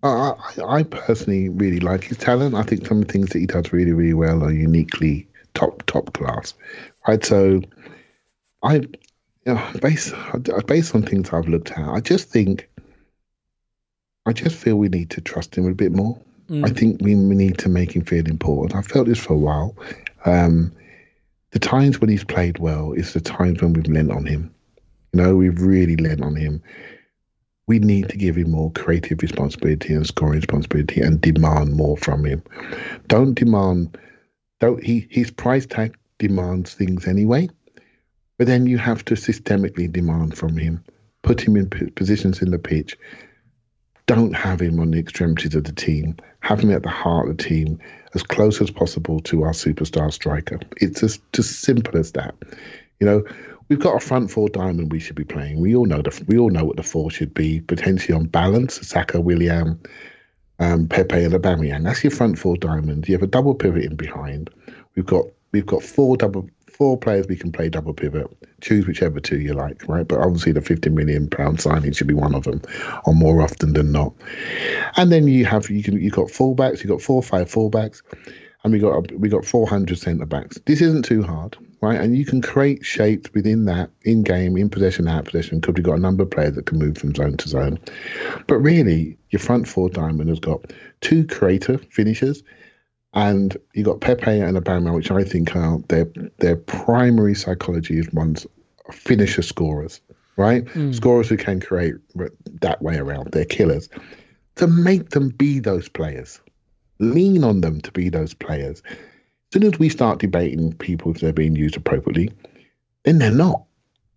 [0.03, 2.53] I, I I personally really like his talent.
[2.53, 5.81] I think some of the things that he does really, really well are uniquely top
[5.87, 6.53] top class.
[7.07, 7.63] Right, so
[8.61, 8.87] I, you
[9.47, 10.13] know, based
[10.67, 12.69] based on things I've looked at, I just think,
[14.27, 16.21] I just feel we need to trust him a bit more.
[16.63, 18.75] I think we, we need to make him feel important.
[18.75, 19.75] I've felt this for a while.
[20.25, 20.71] Um,
[21.51, 24.53] the times when he's played well is the times when we've lent on him.
[25.13, 26.61] You know, we've really lent on him.
[27.67, 32.25] We need to give him more creative responsibility and scoring responsibility and demand more from
[32.25, 32.43] him.
[33.07, 33.97] Don't demand
[34.59, 37.49] don't he his price tag demands things anyway.
[38.37, 40.83] But then you have to systemically demand from him.
[41.21, 42.97] Put him in positions in the pitch.
[44.05, 46.15] Don't have him on the extremities of the team.
[46.39, 47.79] Have him at the heart of the team,
[48.13, 50.59] as close as possible to our superstar striker.
[50.77, 52.35] It's just just simple as that.
[52.99, 53.23] You know,
[53.67, 55.59] we've got a front four diamond we should be playing.
[55.59, 57.61] We all know the we all know what the four should be.
[57.61, 59.79] Potentially on balance, Saka, Willian,
[60.59, 61.83] um, Pepe, and Aubameyang.
[61.83, 63.07] That's your front four diamond.
[63.07, 64.49] You have a double pivot in behind.
[64.95, 66.49] We've got we've got four double
[66.79, 68.27] four players we can play double pivot.
[68.61, 70.07] Choose whichever two you like, right?
[70.07, 72.61] But obviously the fifty million pound signing should be one of them,
[73.05, 74.13] or more often than not.
[74.95, 76.79] And then you have you can you've got fullbacks.
[76.79, 78.01] you've got four five fullbacks,
[78.63, 80.57] and we got we got four hundred centre backs.
[80.65, 81.99] This isn't too hard, right?
[81.99, 85.83] And you can create shapes within that in game, in possession, out possession, because we've
[85.83, 87.77] got a number of players that can move from zone to zone.
[88.47, 90.71] But really, your front four diamond has got
[91.01, 92.41] two creative finishers
[93.13, 96.05] and you got Pepe and Aubameyang, which I think are their
[96.37, 98.45] their primary psychology is ones
[98.91, 100.01] finisher scorers,
[100.35, 100.65] right?
[100.65, 100.93] Mm.
[100.93, 101.95] Scorers who can create
[102.61, 103.31] that way around.
[103.31, 103.89] They're killers.
[104.55, 106.39] To make them be those players,
[106.99, 108.83] lean on them to be those players.
[108.85, 112.31] As soon as we start debating people if they're being used appropriately,
[113.03, 113.63] then they're not.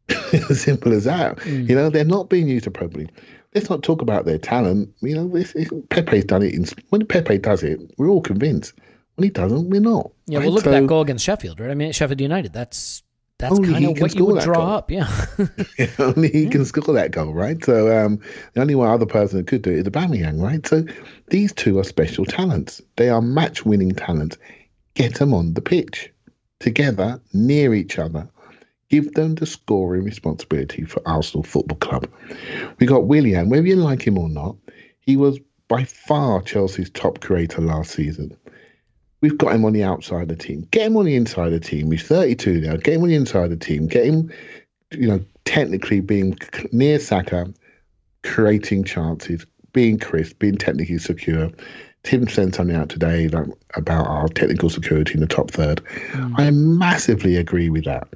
[0.33, 1.37] as simple as that.
[1.39, 1.69] Mm.
[1.69, 3.15] You know, they're not being used appropriately.
[3.55, 4.91] Let's not talk about their talent.
[5.01, 6.55] You know, it's, it's, Pepe's done it.
[6.55, 8.73] In, when Pepe does it, we're all convinced.
[9.17, 10.11] When he doesn't, we're not.
[10.27, 10.45] Yeah, right?
[10.47, 11.71] well, look So- at that goal against Sheffield, right?
[11.71, 12.53] I mean, Sheffield United.
[12.53, 13.03] That's
[13.39, 14.69] that's kind of what you would draw goal.
[14.69, 14.91] up.
[15.79, 15.89] Yeah.
[15.99, 17.63] only he can score that goal, right?
[17.65, 18.21] So um,
[18.55, 20.65] the only one other person that could do it is Aubameyang, right?
[20.67, 20.85] So
[21.29, 22.81] these two are special talents.
[22.97, 24.39] They are match-winning talents.
[24.95, 26.13] Get them on the pitch
[26.61, 28.29] together, near each other.
[28.93, 32.07] Give them the scoring responsibility for Arsenal Football Club.
[32.79, 34.55] We got Willian, whether you like him or not,
[35.01, 38.37] he was by far Chelsea's top creator last season.
[39.23, 40.69] We've got him on the outside of the team.
[40.73, 41.91] Get him on the inside of the team.
[41.91, 42.77] He's 32 now.
[42.77, 43.87] Get him on the inside of the team.
[43.87, 44.31] Get him,
[44.91, 46.37] you know, technically being
[46.71, 47.51] near Saka,
[48.25, 51.51] creating chances, being crisp, being technically secure.
[52.03, 55.81] Tim sent something out today like, about our technical security in the top third.
[56.11, 56.35] Hmm.
[56.37, 58.07] I massively agree with that.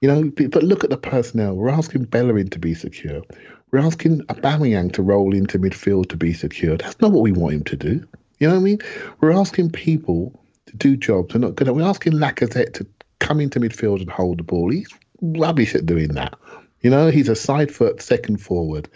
[0.00, 1.54] You know, but look at the personnel.
[1.54, 3.22] We're asking Bellerin to be secure.
[3.70, 6.76] We're asking Aubameyang to roll into midfield to be secure.
[6.76, 8.06] That's not what we want him to do.
[8.38, 8.78] You know what I mean?
[9.20, 11.74] We're asking people to do jobs they're not good at.
[11.74, 12.86] We're asking Lacazette to
[13.18, 14.70] come into midfield and hold the ball.
[14.70, 14.88] He's
[15.22, 16.34] rubbish at doing that.
[16.82, 18.88] You know, he's a side foot, second forward,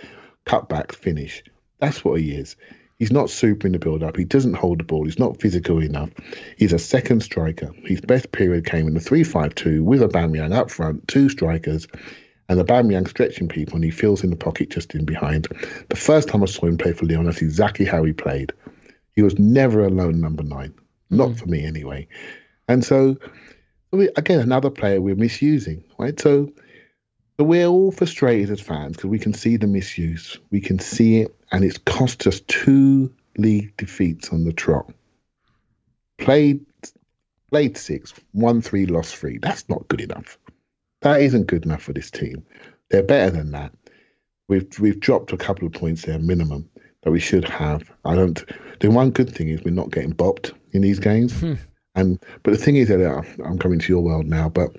[0.46, 1.42] cutback, finish.
[1.78, 2.56] That's what he is.
[3.00, 4.18] He's not super in the build up.
[4.18, 5.06] He doesn't hold the ball.
[5.06, 6.10] He's not physical enough.
[6.58, 7.72] He's a second striker.
[7.82, 11.88] His best period came in the 3 5 2 with Aubameyang up front, two strikers,
[12.50, 15.48] and the Aubameyang stretching people, and he fills in the pocket just in behind.
[15.88, 18.52] The first time I saw him play for Lyon, that's exactly how he played.
[19.16, 20.74] He was never alone number nine,
[21.08, 21.38] not mm.
[21.38, 22.06] for me anyway.
[22.68, 23.16] And so,
[23.92, 26.20] again, another player we're misusing, right?
[26.20, 26.52] So,
[27.38, 30.38] but we're all frustrated as fans because we can see the misuse.
[30.50, 34.92] We can see it, and it's cost us two league defeats on the trot.
[36.18, 36.64] Played,
[37.50, 39.38] played six, won three, lost three.
[39.38, 40.38] That's not good enough.
[41.02, 42.44] That isn't good enough for this team.
[42.90, 43.72] They're better than that.
[44.48, 46.68] We've we've dropped a couple of points there minimum
[47.02, 47.90] that we should have.
[48.04, 48.42] I don't.
[48.80, 51.40] The one good thing is we're not getting bopped in these games.
[51.94, 54.70] And but the thing is that uh, I'm coming to your world now, but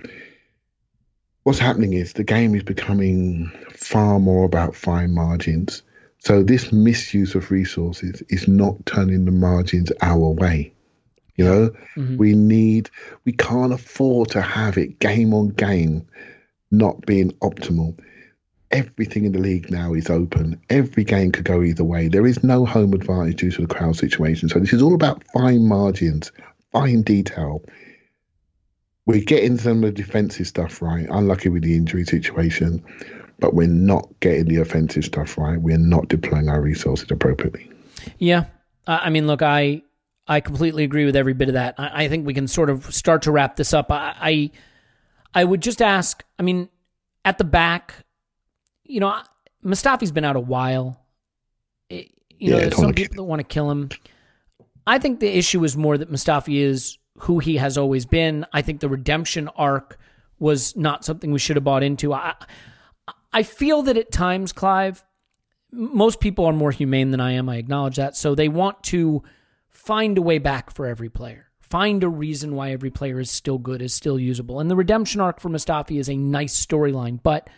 [1.44, 5.84] what's happening is the game is becoming far more about fine margins.
[6.22, 10.72] So this misuse of resources is not turning the margins our way.
[11.36, 12.18] You know, mm-hmm.
[12.18, 12.92] we need,
[13.26, 16.06] we can't afford to have it game on game
[16.70, 17.98] not being optimal.
[18.70, 20.62] Everything in the league now is open.
[20.70, 22.08] Every game could go either way.
[22.08, 24.48] There is no home advantage due to the crowd situation.
[24.48, 26.32] So this is all about fine margins,
[26.72, 27.64] fine detail.
[29.08, 31.08] We're getting some of the defensive stuff right.
[31.10, 32.86] Unlucky with the injury situation,
[33.42, 35.60] but we're not getting the offensive stuff right.
[35.60, 37.70] We're not deploying our resources appropriately.
[38.20, 38.46] Yeah,
[38.88, 39.82] I mean, look, I
[40.28, 41.76] I completely agree with every bit of that.
[41.78, 43.92] I, I think we can sort of start to wrap this up.
[43.92, 44.52] I, I
[45.34, 46.24] I would just ask.
[46.40, 46.70] I mean,
[47.26, 47.96] at the back,
[48.86, 49.22] you know,
[49.66, 51.00] Mustafi's been out a while.
[51.90, 53.90] It- you know, Yeah, there's don't some people that want to kill him.
[54.88, 58.48] I think the issue is more that Mustafi is who he has always been.
[58.52, 60.00] I think the redemption arc
[60.40, 62.14] was not something we should have bought into.
[62.14, 62.34] I
[63.34, 65.04] I feel that at times, Clive,
[65.72, 67.48] most people are more humane than I am.
[67.50, 68.16] I acknowledge that.
[68.16, 69.24] So they want to
[69.70, 71.48] find a way back for every player.
[71.60, 74.60] Find a reason why every player is still good, is still usable.
[74.60, 77.50] And the redemption arc for Mustafi is a nice storyline, but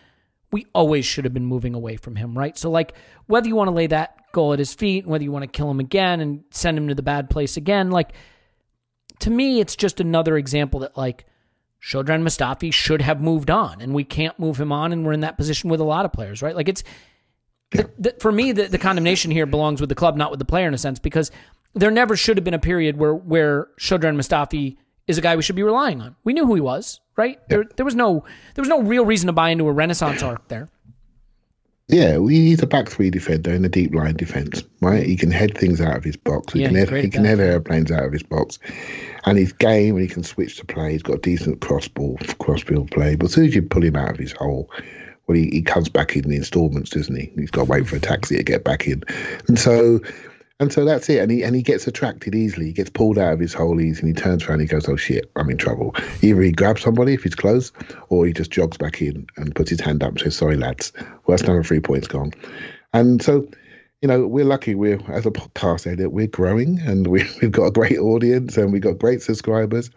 [0.51, 2.55] we always should have been moving away from him, right?
[2.55, 2.93] So, like,
[3.25, 5.71] whether you want to lay that goal at his feet, whether you want to kill
[5.71, 8.13] him again and send him to the bad place again, like,
[9.19, 11.25] to me, it's just another example that, like,
[11.83, 15.19] Shkodran Mustafi should have moved on, and we can't move him on, and we're in
[15.19, 16.55] that position with a lot of players, right?
[16.55, 16.83] Like, it's,
[17.71, 20.45] the, the, for me, the, the condemnation here belongs with the club, not with the
[20.45, 21.29] player in a sense, because
[21.75, 24.77] there never should have been a period where where Shkodran Mustafi
[25.07, 26.15] is a guy we should be relying on.
[26.23, 27.39] We knew who he was, right?
[27.49, 28.23] There, there was no
[28.55, 30.69] there was no real reason to buy into a renaissance arc there.
[31.89, 35.05] Yeah, we need a back three defender in a deep line defense, right?
[35.05, 36.53] He can head things out of his box.
[36.53, 38.57] He Yeah, can he's head, he can head airplanes out of his box,
[39.25, 40.93] and his game and he can switch to play.
[40.93, 43.15] He's got decent cross ball, cross field play.
[43.15, 44.71] But as soon as you pull him out of his hole,
[45.27, 47.31] well, he, he comes back in the installments, doesn't he?
[47.35, 49.03] He's got to wait for a taxi to get back in,
[49.47, 49.99] and so.
[50.63, 51.17] And so that's it.
[51.19, 52.67] And he and he gets attracted easily.
[52.67, 54.87] He gets pulled out of his hole easy and he turns around and he goes,
[54.87, 55.93] Oh shit, I'm in trouble.
[56.21, 57.73] Either he grabs somebody if he's close,
[58.07, 60.93] or he just jogs back in and puts his hand up and says, Sorry lads.
[60.95, 62.31] Well that's another three points gone.
[62.93, 63.45] And so,
[64.01, 67.65] you know, we're lucky we're as a podcast edit, we're growing and we, we've got
[67.65, 69.89] a great audience and we've got great subscribers.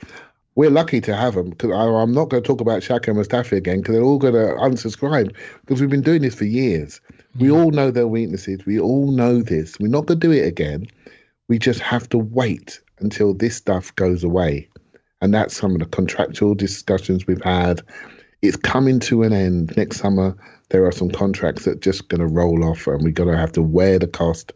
[0.57, 3.53] We're lucky to have them because I'm not going to talk about Xhaka and Mustafi
[3.53, 7.01] again because they're all going to unsubscribe because we've been doing this for years.
[7.39, 7.57] We mm.
[7.57, 8.65] all know their weaknesses.
[8.65, 9.79] We all know this.
[9.79, 10.87] We're not going to do it again.
[11.49, 14.69] We just have to wait until this stuff goes away.
[15.21, 17.83] And that's some of the contractual discussions we've had.
[18.41, 19.77] It's coming to an end.
[19.77, 20.35] Next summer,
[20.71, 23.37] there are some contracts that are just going to roll off, and we're going to
[23.37, 24.53] have to wear the cost,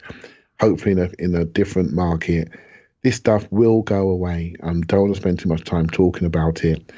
[0.61, 2.49] hopefully, in a, in a different market.
[3.03, 4.55] This stuff will go away.
[4.63, 6.93] I um, don't want to spend too much time talking about it.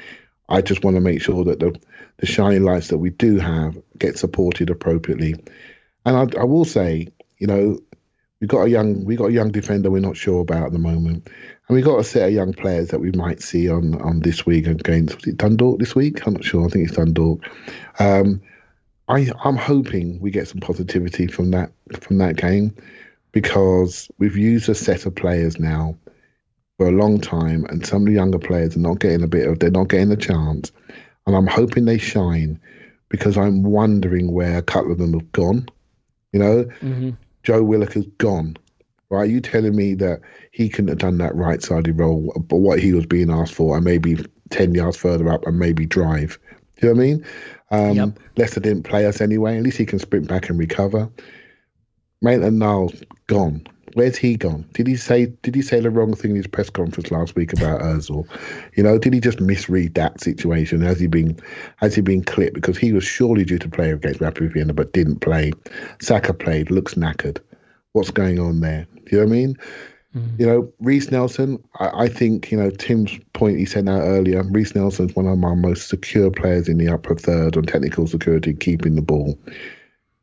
[0.49, 1.79] I just want to make sure that the,
[2.17, 5.35] the shining lights that we do have get supported appropriately.
[6.05, 7.79] And I, I will say, you know,
[8.43, 10.77] we got a young we got a young defender we're not sure about at the
[10.79, 11.25] moment,
[11.67, 14.45] and we got a set of young players that we might see on on this
[14.45, 16.27] week against was it Dundalk this week?
[16.27, 16.65] I'm not sure.
[16.65, 17.49] I think it's Dundalk.
[17.99, 18.41] Um,
[19.07, 22.75] I I'm hoping we get some positivity from that from that game
[23.33, 25.97] because we've used a set of players now
[26.77, 29.47] for a long time, and some of the younger players are not getting a bit
[29.47, 30.71] of they're not getting a chance,
[31.27, 32.59] and I'm hoping they shine
[33.09, 35.67] because I'm wondering where a couple of them have gone.
[36.31, 37.11] You know, Mm-hmm.
[37.43, 38.55] Joe Willock has gone.
[39.09, 39.29] Right?
[39.29, 40.21] You telling me that
[40.51, 43.75] he couldn't have done that right sided role, but what he was being asked for,
[43.75, 44.17] and maybe
[44.49, 46.39] 10 yards further up and maybe drive.
[46.79, 47.25] Do you know what I mean?
[47.69, 48.19] Um, Yep.
[48.37, 49.57] Leicester didn't play us anyway.
[49.57, 51.11] At least he can sprint back and recover.
[52.23, 53.65] Maitland Niles gone.
[53.93, 54.65] Where's he gone?
[54.73, 57.53] Did he say did he say the wrong thing in his press conference last week
[57.53, 58.27] about Özil?
[58.75, 60.81] You know, did he just misread that situation?
[60.81, 61.37] Has he been
[61.77, 62.55] has he been clipped?
[62.55, 65.51] Because he was surely due to play against Rapid Vienna but didn't play.
[66.01, 67.37] Saka played, looks knackered.
[67.91, 68.87] What's going on there?
[69.05, 69.57] Do you know what I mean?
[70.15, 70.39] Mm.
[70.39, 74.43] You know, Reiss Nelson, I, I think, you know, Tim's point he said out earlier,
[74.43, 78.53] Reiss Nelson's one of my most secure players in the upper third on technical security,
[78.53, 79.37] keeping the ball.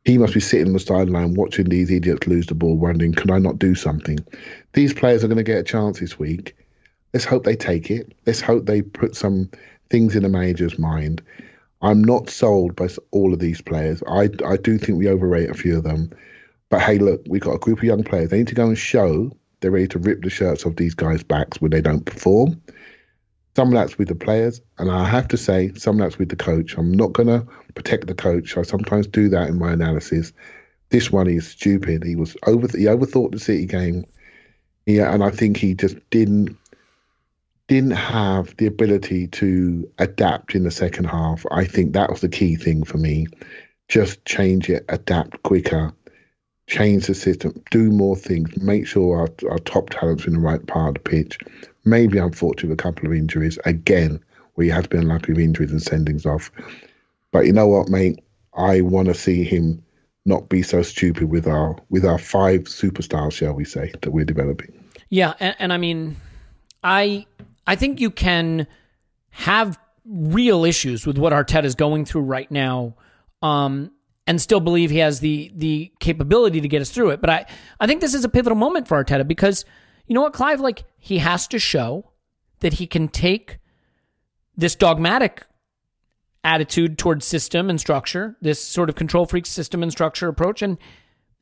[0.03, 3.29] He must be sitting on the sideline watching these idiots lose the ball, wondering, can
[3.29, 4.19] I not do something?
[4.73, 6.55] These players are going to get a chance this week.
[7.13, 8.13] Let's hope they take it.
[8.25, 9.49] Let's hope they put some
[9.89, 11.21] things in the manager's mind.
[11.83, 14.01] I'm not sold by all of these players.
[14.07, 16.11] I, I do think we overrate a few of them.
[16.69, 18.29] But hey, look, we've got a group of young players.
[18.29, 21.23] They need to go and show they're ready to rip the shirts off these guys'
[21.23, 22.61] backs when they don't perform.
[23.55, 26.29] Some of that's with the players, and I have to say, some of that's with
[26.29, 26.77] the coach.
[26.77, 28.57] I'm not going to protect the coach.
[28.57, 30.33] I sometimes do that in my analysis.
[30.89, 32.03] This one is stupid.
[32.03, 32.67] He was over.
[32.77, 34.05] He overthought the City game.
[34.85, 36.57] Yeah, and I think he just didn't
[37.67, 41.45] didn't have the ability to adapt in the second half.
[41.51, 43.27] I think that was the key thing for me.
[43.87, 45.93] Just change it, adapt quicker,
[46.67, 50.65] change the system, do more things, make sure our, our top talents in the right
[50.67, 51.37] part of the pitch.
[51.85, 53.57] Maybe unfortunate a couple of injuries.
[53.63, 54.19] Again,
[54.57, 56.51] we have been unlucky with injuries and sendings off.
[57.31, 58.19] But you know what, mate?
[58.53, 59.83] I want to see him
[60.25, 64.25] not be so stupid with our with our five superstars, shall we say, that we're
[64.25, 64.71] developing.
[65.09, 66.17] Yeah, and, and I mean,
[66.83, 67.25] I
[67.65, 68.67] I think you can
[69.29, 72.95] have real issues with what Arteta is going through right now,
[73.41, 73.91] um,
[74.27, 77.21] and still believe he has the the capability to get us through it.
[77.21, 77.45] But I
[77.79, 79.65] I think this is a pivotal moment for Arteta because
[80.07, 82.11] you know what, Clive, like he has to show
[82.59, 83.59] that he can take
[84.55, 85.45] this dogmatic
[86.43, 90.77] attitude towards system and structure, this sort of control freak system and structure approach, and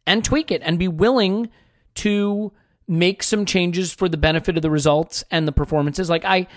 [0.05, 1.49] and tweak it and be willing
[1.95, 2.51] to
[2.87, 6.09] make some changes for the benefit of the results and the performances.
[6.09, 6.47] Like I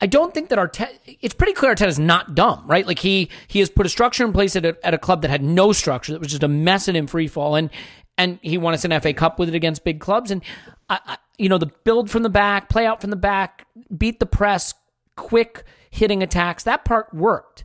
[0.00, 0.90] I don't think that Arteta.
[1.22, 2.86] It's pretty clear Arteta is not dumb, right?
[2.86, 5.30] Like he he has put a structure in place at a, at a club that
[5.30, 7.70] had no structure, that was just a mess and in free fall, and
[8.18, 10.42] and he won us an FA Cup with it against big clubs, and
[10.88, 13.66] I, I, you know the build from the back, play out from the back,
[13.96, 14.74] beat the press,
[15.16, 16.62] quick hitting attacks.
[16.64, 17.64] That part worked.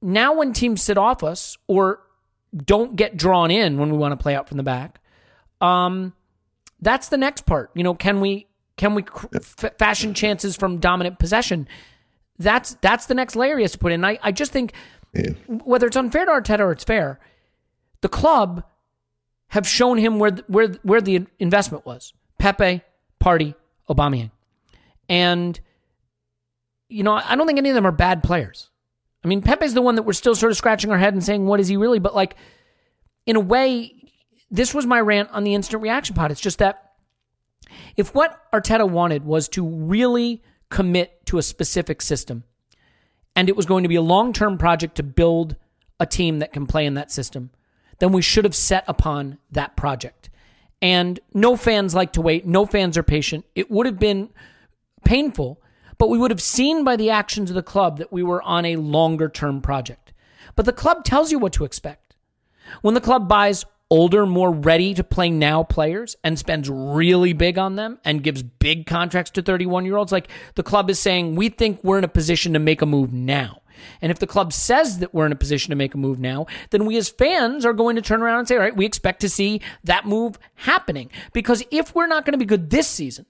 [0.00, 2.00] Now, when teams sit off us or
[2.56, 5.00] don't get drawn in when we want to play out from the back,
[5.60, 6.12] um,
[6.80, 7.70] that's the next part.
[7.74, 9.04] You know, can we can we
[9.34, 11.68] f- fashion chances from dominant possession?
[12.38, 14.04] That's that's the next layer he has to put in.
[14.04, 14.72] I, I just think
[15.12, 15.30] yeah.
[15.48, 17.18] whether it's unfair to Arteta or it's fair,
[18.00, 18.62] the club
[19.48, 22.12] have shown him where where where the investment was.
[22.38, 22.82] Pepe,
[23.20, 23.54] Partey,
[23.90, 24.30] Aubameyang,
[25.08, 25.58] and
[26.88, 28.70] you know I don't think any of them are bad players.
[29.24, 31.44] I mean, Pepe's the one that we're still sort of scratching our head and saying,
[31.44, 31.98] what is he really?
[31.98, 32.36] But like,
[33.26, 33.92] in a way,
[34.50, 36.30] this was my rant on the instant reaction pod.
[36.30, 36.92] It's just that
[37.96, 42.44] if what Arteta wanted was to really commit to a specific system,
[43.34, 45.56] and it was going to be a long term project to build
[46.00, 47.50] a team that can play in that system,
[47.98, 50.30] then we should have set upon that project.
[50.80, 52.46] And no fans like to wait.
[52.46, 53.44] No fans are patient.
[53.54, 54.30] It would have been
[55.04, 55.60] painful,
[55.98, 58.64] but we would have seen by the actions of the club that we were on
[58.64, 60.12] a longer term project.
[60.56, 62.16] But the club tells you what to expect.
[62.82, 67.58] When the club buys older, more ready to play now players and spends really big
[67.58, 71.36] on them and gives big contracts to 31 year olds, like the club is saying,
[71.36, 73.62] we think we're in a position to make a move now.
[74.02, 76.46] And if the club says that we're in a position to make a move now,
[76.70, 79.20] then we as fans are going to turn around and say, all right, we expect
[79.20, 81.10] to see that move happening.
[81.32, 83.26] Because if we're not going to be good this season,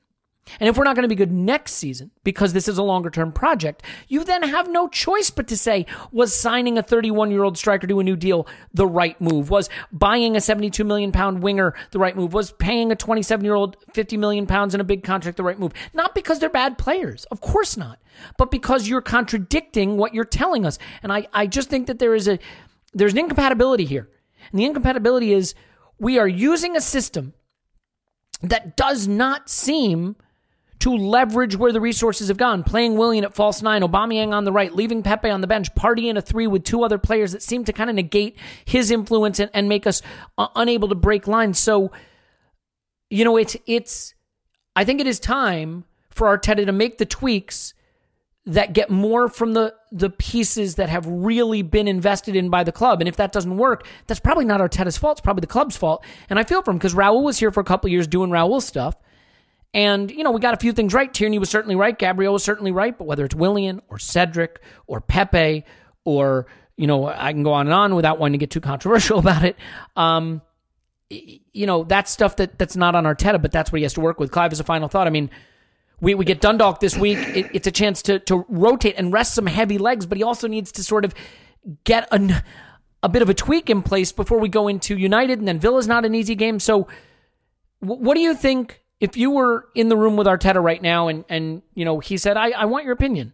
[0.60, 3.10] and if we're not going to be good next season because this is a longer
[3.10, 7.42] term project, you then have no choice but to say, was signing a 31 year
[7.42, 9.50] old striker to a new deal the right move?
[9.50, 12.32] Was buying a 72 million pound winger the right move?
[12.32, 15.58] Was paying a 27 year old 50 million pounds in a big contract the right
[15.58, 15.72] move?
[15.92, 17.24] Not because they're bad players.
[17.26, 17.98] Of course not.
[18.36, 20.78] But because you're contradicting what you're telling us.
[21.02, 22.38] And I, I just think that there is a,
[22.92, 24.08] there's an incompatibility here.
[24.50, 25.54] And the incompatibility is
[25.98, 27.34] we are using a system
[28.42, 30.16] that does not seem
[30.80, 32.62] to leverage where the resources have gone.
[32.62, 36.08] Playing Willian at false nine, Aubameyang on the right, leaving Pepe on the bench, Partey
[36.08, 39.40] in a three with two other players that seem to kind of negate his influence
[39.40, 40.02] and, and make us
[40.36, 41.58] uh, unable to break lines.
[41.58, 41.90] So,
[43.10, 44.14] you know, it's it's.
[44.76, 47.74] I think it is time for Arteta to make the tweaks
[48.46, 52.72] that get more from the the pieces that have really been invested in by the
[52.72, 53.00] club.
[53.00, 55.18] And if that doesn't work, that's probably not Arteta's fault.
[55.18, 56.04] It's probably the club's fault.
[56.30, 58.62] And I feel for him because Raul was here for a couple years doing Raul
[58.62, 58.94] stuff.
[59.78, 61.14] And, you know, we got a few things right.
[61.14, 61.96] Tierney was certainly right.
[61.96, 62.98] Gabriel was certainly right.
[62.98, 65.64] But whether it's Willian or Cedric or Pepe
[66.04, 69.18] or, you know, I can go on and on without wanting to get too controversial
[69.20, 69.54] about it.
[69.94, 70.42] Um,
[71.08, 74.00] you know, that's stuff that that's not on Arteta, but that's what he has to
[74.00, 74.32] work with.
[74.32, 75.30] Clive, as a final thought, I mean,
[76.00, 77.18] we, we get Dundalk this week.
[77.18, 80.48] It, it's a chance to, to rotate and rest some heavy legs, but he also
[80.48, 81.14] needs to sort of
[81.84, 82.42] get a,
[83.04, 85.86] a bit of a tweak in place before we go into United, and then Villa's
[85.86, 86.58] not an easy game.
[86.58, 86.88] So,
[87.80, 91.08] w- what do you think if you were in the room with Arteta right now
[91.08, 93.32] and and you know he said I, I want your opinion.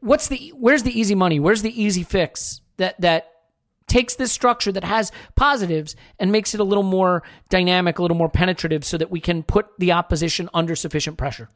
[0.00, 1.40] What's the where's the easy money?
[1.40, 3.30] Where's the easy fix that that
[3.86, 8.16] takes this structure that has positives and makes it a little more dynamic a little
[8.16, 11.48] more penetrative so that we can put the opposition under sufficient pressure?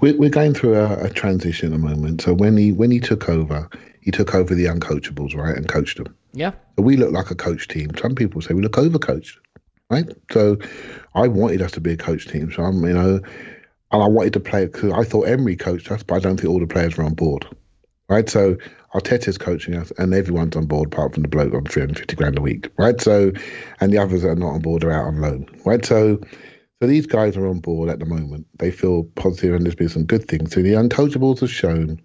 [0.00, 2.22] We're going through a, a transition at the moment.
[2.22, 3.68] So when he when he took over
[4.00, 6.14] he took over the uncoachables right and coached them.
[6.32, 6.52] Yeah.
[6.76, 7.90] So we look like a coach team.
[8.00, 9.36] Some people say we look overcoached
[9.90, 10.08] right?
[10.30, 10.56] So
[11.14, 12.50] I wanted us to be a coach team.
[12.52, 13.20] So I'm, you know,
[13.92, 16.48] and I wanted to play because I thought Emery coached us, but I don't think
[16.48, 17.46] all the players were on board,
[18.08, 18.28] right?
[18.28, 18.56] So
[18.94, 22.40] Arteta's coaching us, and everyone's on board apart from the bloke on 350 grand a
[22.40, 23.00] week, right?
[23.00, 23.32] So,
[23.80, 25.84] and the others that are not on board are out on loan, right?
[25.84, 26.20] So,
[26.80, 28.46] so these guys are on board at the moment.
[28.58, 30.52] They feel positive, and there's been some good things.
[30.54, 32.00] So the uncoachables have shown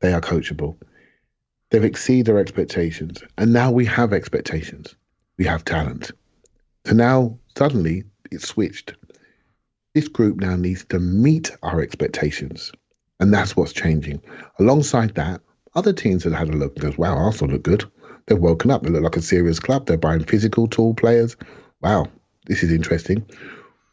[0.00, 0.76] they are coachable.
[1.70, 4.94] They've exceeded our expectations, and now we have expectations.
[5.38, 6.12] We have talent.
[6.86, 8.94] So now suddenly it's switched.
[9.94, 12.72] This group now needs to meet our expectations.
[13.20, 14.20] And that's what's changing.
[14.58, 15.40] Alongside that,
[15.74, 17.84] other teams have had a look and goes, wow, Arsenal look good.
[18.26, 18.82] They've woken up.
[18.82, 19.86] They look like a serious club.
[19.86, 21.36] They're buying physical, tall players.
[21.82, 22.06] Wow,
[22.46, 23.24] this is interesting.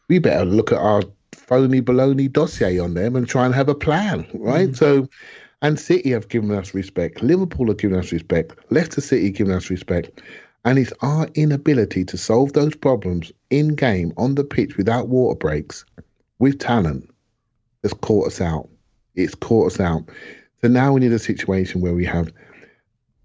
[0.08, 1.02] We better look at our
[1.32, 4.68] phony baloney dossier on them and try and have a plan, right?
[4.68, 4.74] Mm-hmm.
[4.74, 5.08] So,
[5.62, 7.22] and City have given us respect.
[7.22, 8.54] Liverpool have given us respect.
[8.70, 10.22] Leicester City have given us respect.
[10.64, 15.36] And it's our inability to solve those problems in game on the pitch without water
[15.36, 15.84] breaks
[16.38, 17.10] with talent
[17.82, 18.68] that's caught us out.
[19.14, 20.08] It's caught us out.
[20.60, 22.30] So now we need a situation where we have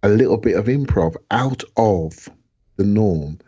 [0.02, 2.30] a little bit of improv out of
[2.78, 3.40] the norm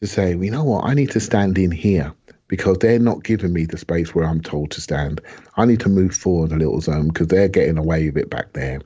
[0.00, 2.14] to say, you know what, I need to stand in here
[2.52, 5.22] because they're not giving me the space where I'm told to stand.
[5.56, 8.52] I need to move forward a little zone because they're getting away with it back
[8.52, 8.82] there.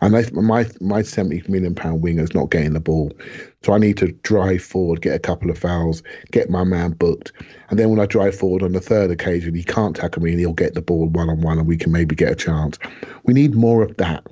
[0.00, 3.10] And I, my my 70 million pound winger's not getting the ball.
[3.64, 7.32] So I need to drive forward, get a couple of fouls, get my man booked.
[7.70, 10.38] And then when I drive forward on the third occasion, he can't tackle me and
[10.38, 12.78] he'll get the ball one on one and we can maybe get a chance.
[13.24, 14.28] We need more of that.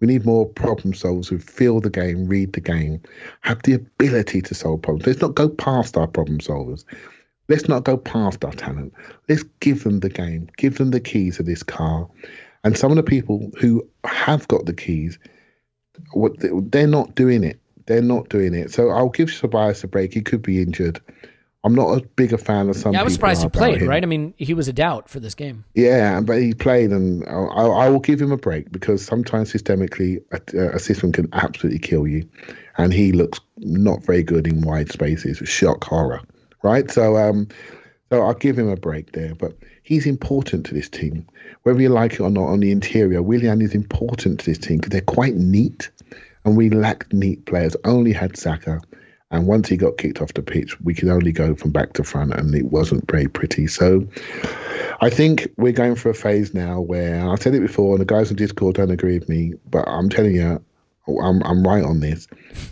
[0.00, 3.02] We need more problem solvers who feel the game, read the game,
[3.42, 5.06] have the ability to solve problems.
[5.06, 6.86] Let's not go past our problem solvers.
[7.50, 8.94] Let's not go past our talent.
[9.28, 12.08] Let's give them the game, give them the keys of this car.
[12.62, 15.18] And some of the people who have got the keys,
[16.12, 17.60] what they're not doing it.
[17.86, 18.70] They're not doing it.
[18.72, 20.14] So I'll give Tobias a break.
[20.14, 21.00] He could be injured.
[21.64, 22.92] I'm not a bigger fan of some.
[22.92, 23.88] Yeah, I was surprised he played, him.
[23.88, 24.02] right?
[24.02, 25.64] I mean, he was a doubt for this game.
[25.74, 30.22] Yeah, but he played, and I, I will give him a break because sometimes systemically
[30.32, 32.26] a, a system can absolutely kill you,
[32.78, 35.38] and he looks not very good in wide spaces.
[35.46, 36.22] Shock horror,
[36.62, 36.90] right?
[36.90, 37.48] So, um,
[38.10, 39.34] so I'll give him a break there.
[39.34, 41.26] But he's important to this team,
[41.62, 42.48] whether you like it or not.
[42.48, 45.90] On the interior, Willian is important to this team because they're quite neat,
[46.44, 47.76] and we lacked neat players.
[47.84, 48.80] Only had Saka.
[49.32, 52.04] And once he got kicked off the pitch, we could only go from back to
[52.04, 53.68] front, and it wasn't very pretty.
[53.68, 54.08] So
[55.00, 58.12] I think we're going for a phase now where I said it before, and the
[58.12, 60.60] guys on Discord don't agree with me, but I'm telling you,
[61.08, 62.28] I'm I'm right on this.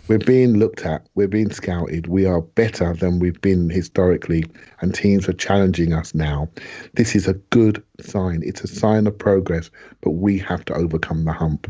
[0.07, 4.45] We're being looked at, we're being scouted, we are better than we've been historically,
[4.81, 6.49] and teams are challenging us now.
[6.93, 8.41] This is a good sign.
[8.43, 11.69] It's a sign of progress, but we have to overcome the hump,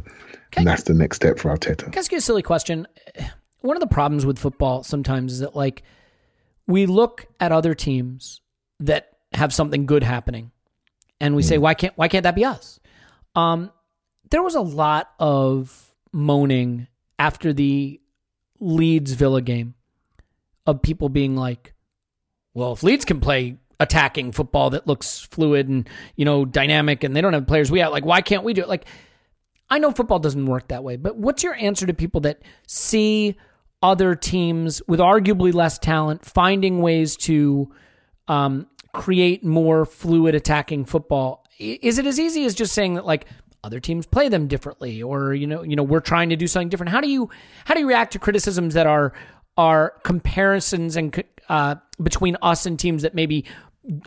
[0.57, 1.85] and that's the next step for Arteta.
[1.85, 2.87] Can I ask you a silly question?
[3.61, 5.83] One of the problems with football sometimes is that like
[6.67, 8.41] we look at other teams
[8.79, 10.51] that have something good happening,
[11.19, 12.79] and we say, why can't why can't that be us?
[13.35, 13.71] Um,
[14.29, 16.87] there was a lot of moaning
[17.17, 17.99] after the
[18.59, 19.75] Leeds Villa game
[20.65, 21.73] of people being like,
[22.53, 27.15] well, if Leeds can play attacking football that looks fluid and you know dynamic, and
[27.15, 28.69] they don't have players we have, like why can't we do it?
[28.69, 28.85] Like
[29.69, 33.37] I know football doesn't work that way, but what's your answer to people that see
[33.81, 37.71] other teams with arguably less talent finding ways to
[38.27, 41.45] um, create more fluid attacking football?
[41.59, 43.25] Is it as easy as just saying that like
[43.63, 46.69] other teams play them differently, or you know, you know, we're trying to do something
[46.69, 46.91] different?
[46.91, 47.29] How do you
[47.65, 49.13] how do you react to criticisms that are
[49.57, 53.45] are comparisons and uh, between us and teams that maybe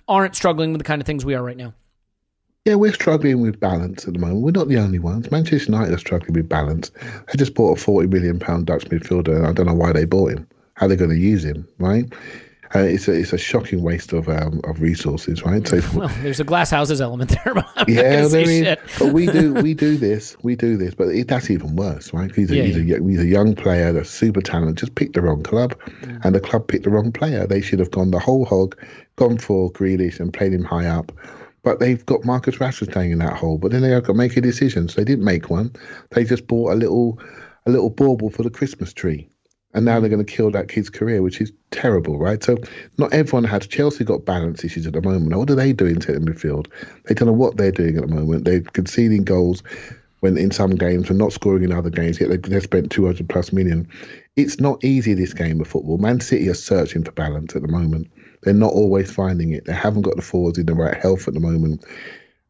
[0.08, 1.74] aren't struggling with the kind of things we are right now?
[2.64, 4.42] Yeah, we're struggling with balance at the moment.
[4.42, 5.30] We're not the only ones.
[5.32, 6.90] Manchester United are struggling with balance.
[7.26, 10.04] They just bought a forty million pound Dutch midfielder, and I don't know why they
[10.04, 10.46] bought him.
[10.74, 12.10] How they're going to use him, right?
[12.74, 15.66] Uh, it's a it's a shocking waste of um, of resources, right?
[15.68, 17.54] So Well, there's a glass houses element there.
[17.76, 18.48] But yeah, there is.
[18.64, 18.80] shit.
[18.98, 20.94] But we do we do this, we do this.
[20.94, 22.34] But it, that's even worse, right?
[22.34, 22.96] He's a, Yeah, he's, yeah.
[22.96, 24.78] A, he's a young player, that's super talent.
[24.78, 26.24] Just picked the wrong club, Mm.
[26.24, 27.46] and the club picked the wrong player.
[27.46, 28.76] They should have gone the whole hog,
[29.16, 31.12] gone for Grealish and played him high up.
[31.64, 33.56] But they've got Marcus Rashford staying in that hole.
[33.58, 34.88] But then they have got to make a decision.
[34.88, 35.72] So they didn't make one.
[36.10, 37.20] They just bought a little
[37.66, 39.28] a little bauble for the Christmas tree.
[39.74, 40.00] And now mm.
[40.00, 42.42] they're going to kill that kid's career, which is terrible, right?
[42.42, 42.58] So
[42.98, 43.68] not everyone had.
[43.68, 45.34] Chelsea got balance issues at the moment.
[45.34, 46.66] What are they doing to the midfield?
[47.04, 48.44] They don't know what they're doing at the moment.
[48.44, 49.62] They're conceding goals
[50.20, 52.20] when in some games and not scoring in other games.
[52.20, 53.88] Yet they, they spent 200 plus million.
[54.36, 55.98] It's not easy this game of football.
[55.98, 58.08] Man City are searching for balance at the moment.
[58.42, 59.64] They're not always finding it.
[59.64, 61.84] They haven't got the forwards in the right health at the moment,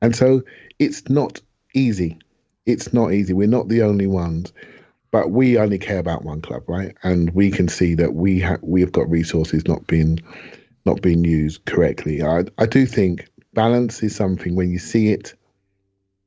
[0.00, 0.42] and so
[0.78, 1.40] it's not
[1.74, 2.18] easy.
[2.66, 3.32] It's not easy.
[3.32, 4.52] We're not the only ones
[5.12, 6.96] but we only care about one club, right?
[7.04, 10.18] And we can see that we have we have got resources not being
[10.84, 12.22] not being used correctly.
[12.22, 15.34] I I do think balance is something when you see it,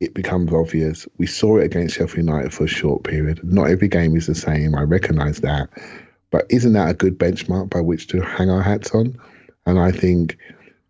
[0.00, 1.06] it becomes obvious.
[1.18, 3.40] We saw it against Sheffield United for a short period.
[3.42, 4.74] Not every game is the same.
[4.76, 5.68] I recognise that,
[6.30, 9.18] but isn't that a good benchmark by which to hang our hats on?
[9.66, 10.38] And I think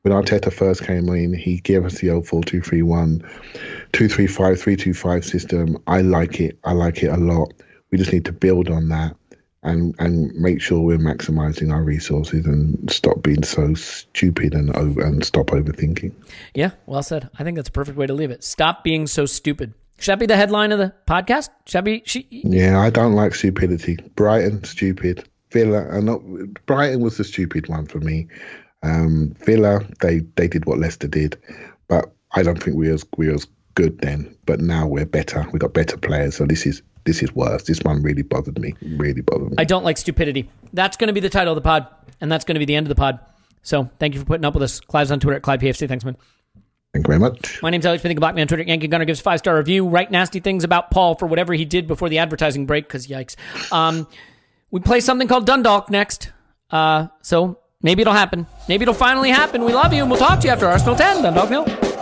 [0.03, 3.31] when Arteta first came in, he gave us the old 4 2 3 1,
[3.93, 5.83] 2 3 5, 3 2 5 system.
[5.87, 6.59] I like it.
[6.63, 7.55] I like it a lot.
[7.91, 9.17] We just need to build on that
[9.63, 15.03] and and make sure we're maximizing our resources and stop being so stupid and over
[15.03, 16.13] and stop overthinking.
[16.55, 17.29] Yeah, well said.
[17.39, 18.45] I think that's a perfect way to leave it.
[18.45, 19.75] Stop being so stupid.
[19.99, 21.49] Should that be the headline of the podcast?
[21.65, 22.03] Should that be?
[22.05, 23.97] She, Yeah, I don't like stupidity.
[24.15, 25.29] Brighton, stupid.
[25.51, 26.23] Villa, and not
[26.67, 28.29] Brighton was the stupid one for me.
[28.83, 31.39] Um, Villa, they they did what Leicester did,
[31.89, 34.37] but I don't think we as we as good then.
[34.45, 35.47] But now we're better.
[35.53, 37.63] We got better players, so this is this is worse.
[37.63, 38.75] This one really bothered me.
[38.83, 39.55] Really bothered me.
[39.59, 40.51] I don't like stupidity.
[40.73, 41.87] That's going to be the title of the pod,
[42.21, 43.21] and that's going to be the end of the pod.
[43.63, 44.81] So thank you for putting up with us.
[44.81, 45.89] Clive's on Twitter at ClivePFC.
[45.89, 46.17] Thanks, man.
[46.93, 47.63] Thank you very much.
[47.63, 48.63] My name's Alex Spinning Blackman on Twitter.
[48.63, 49.89] Yankee Gunner gives five star review.
[49.89, 53.37] Write nasty things about Paul for whatever he did before the advertising break, because yikes.
[53.73, 54.07] Um,
[54.71, 56.33] we play something called Dundalk next.
[56.71, 58.47] Uh, so Maybe it'll happen.
[58.69, 59.65] Maybe it'll finally happen.
[59.65, 61.23] We love you, and we'll talk to you after Arsenal 10.
[61.23, 61.96] Dundalk nil.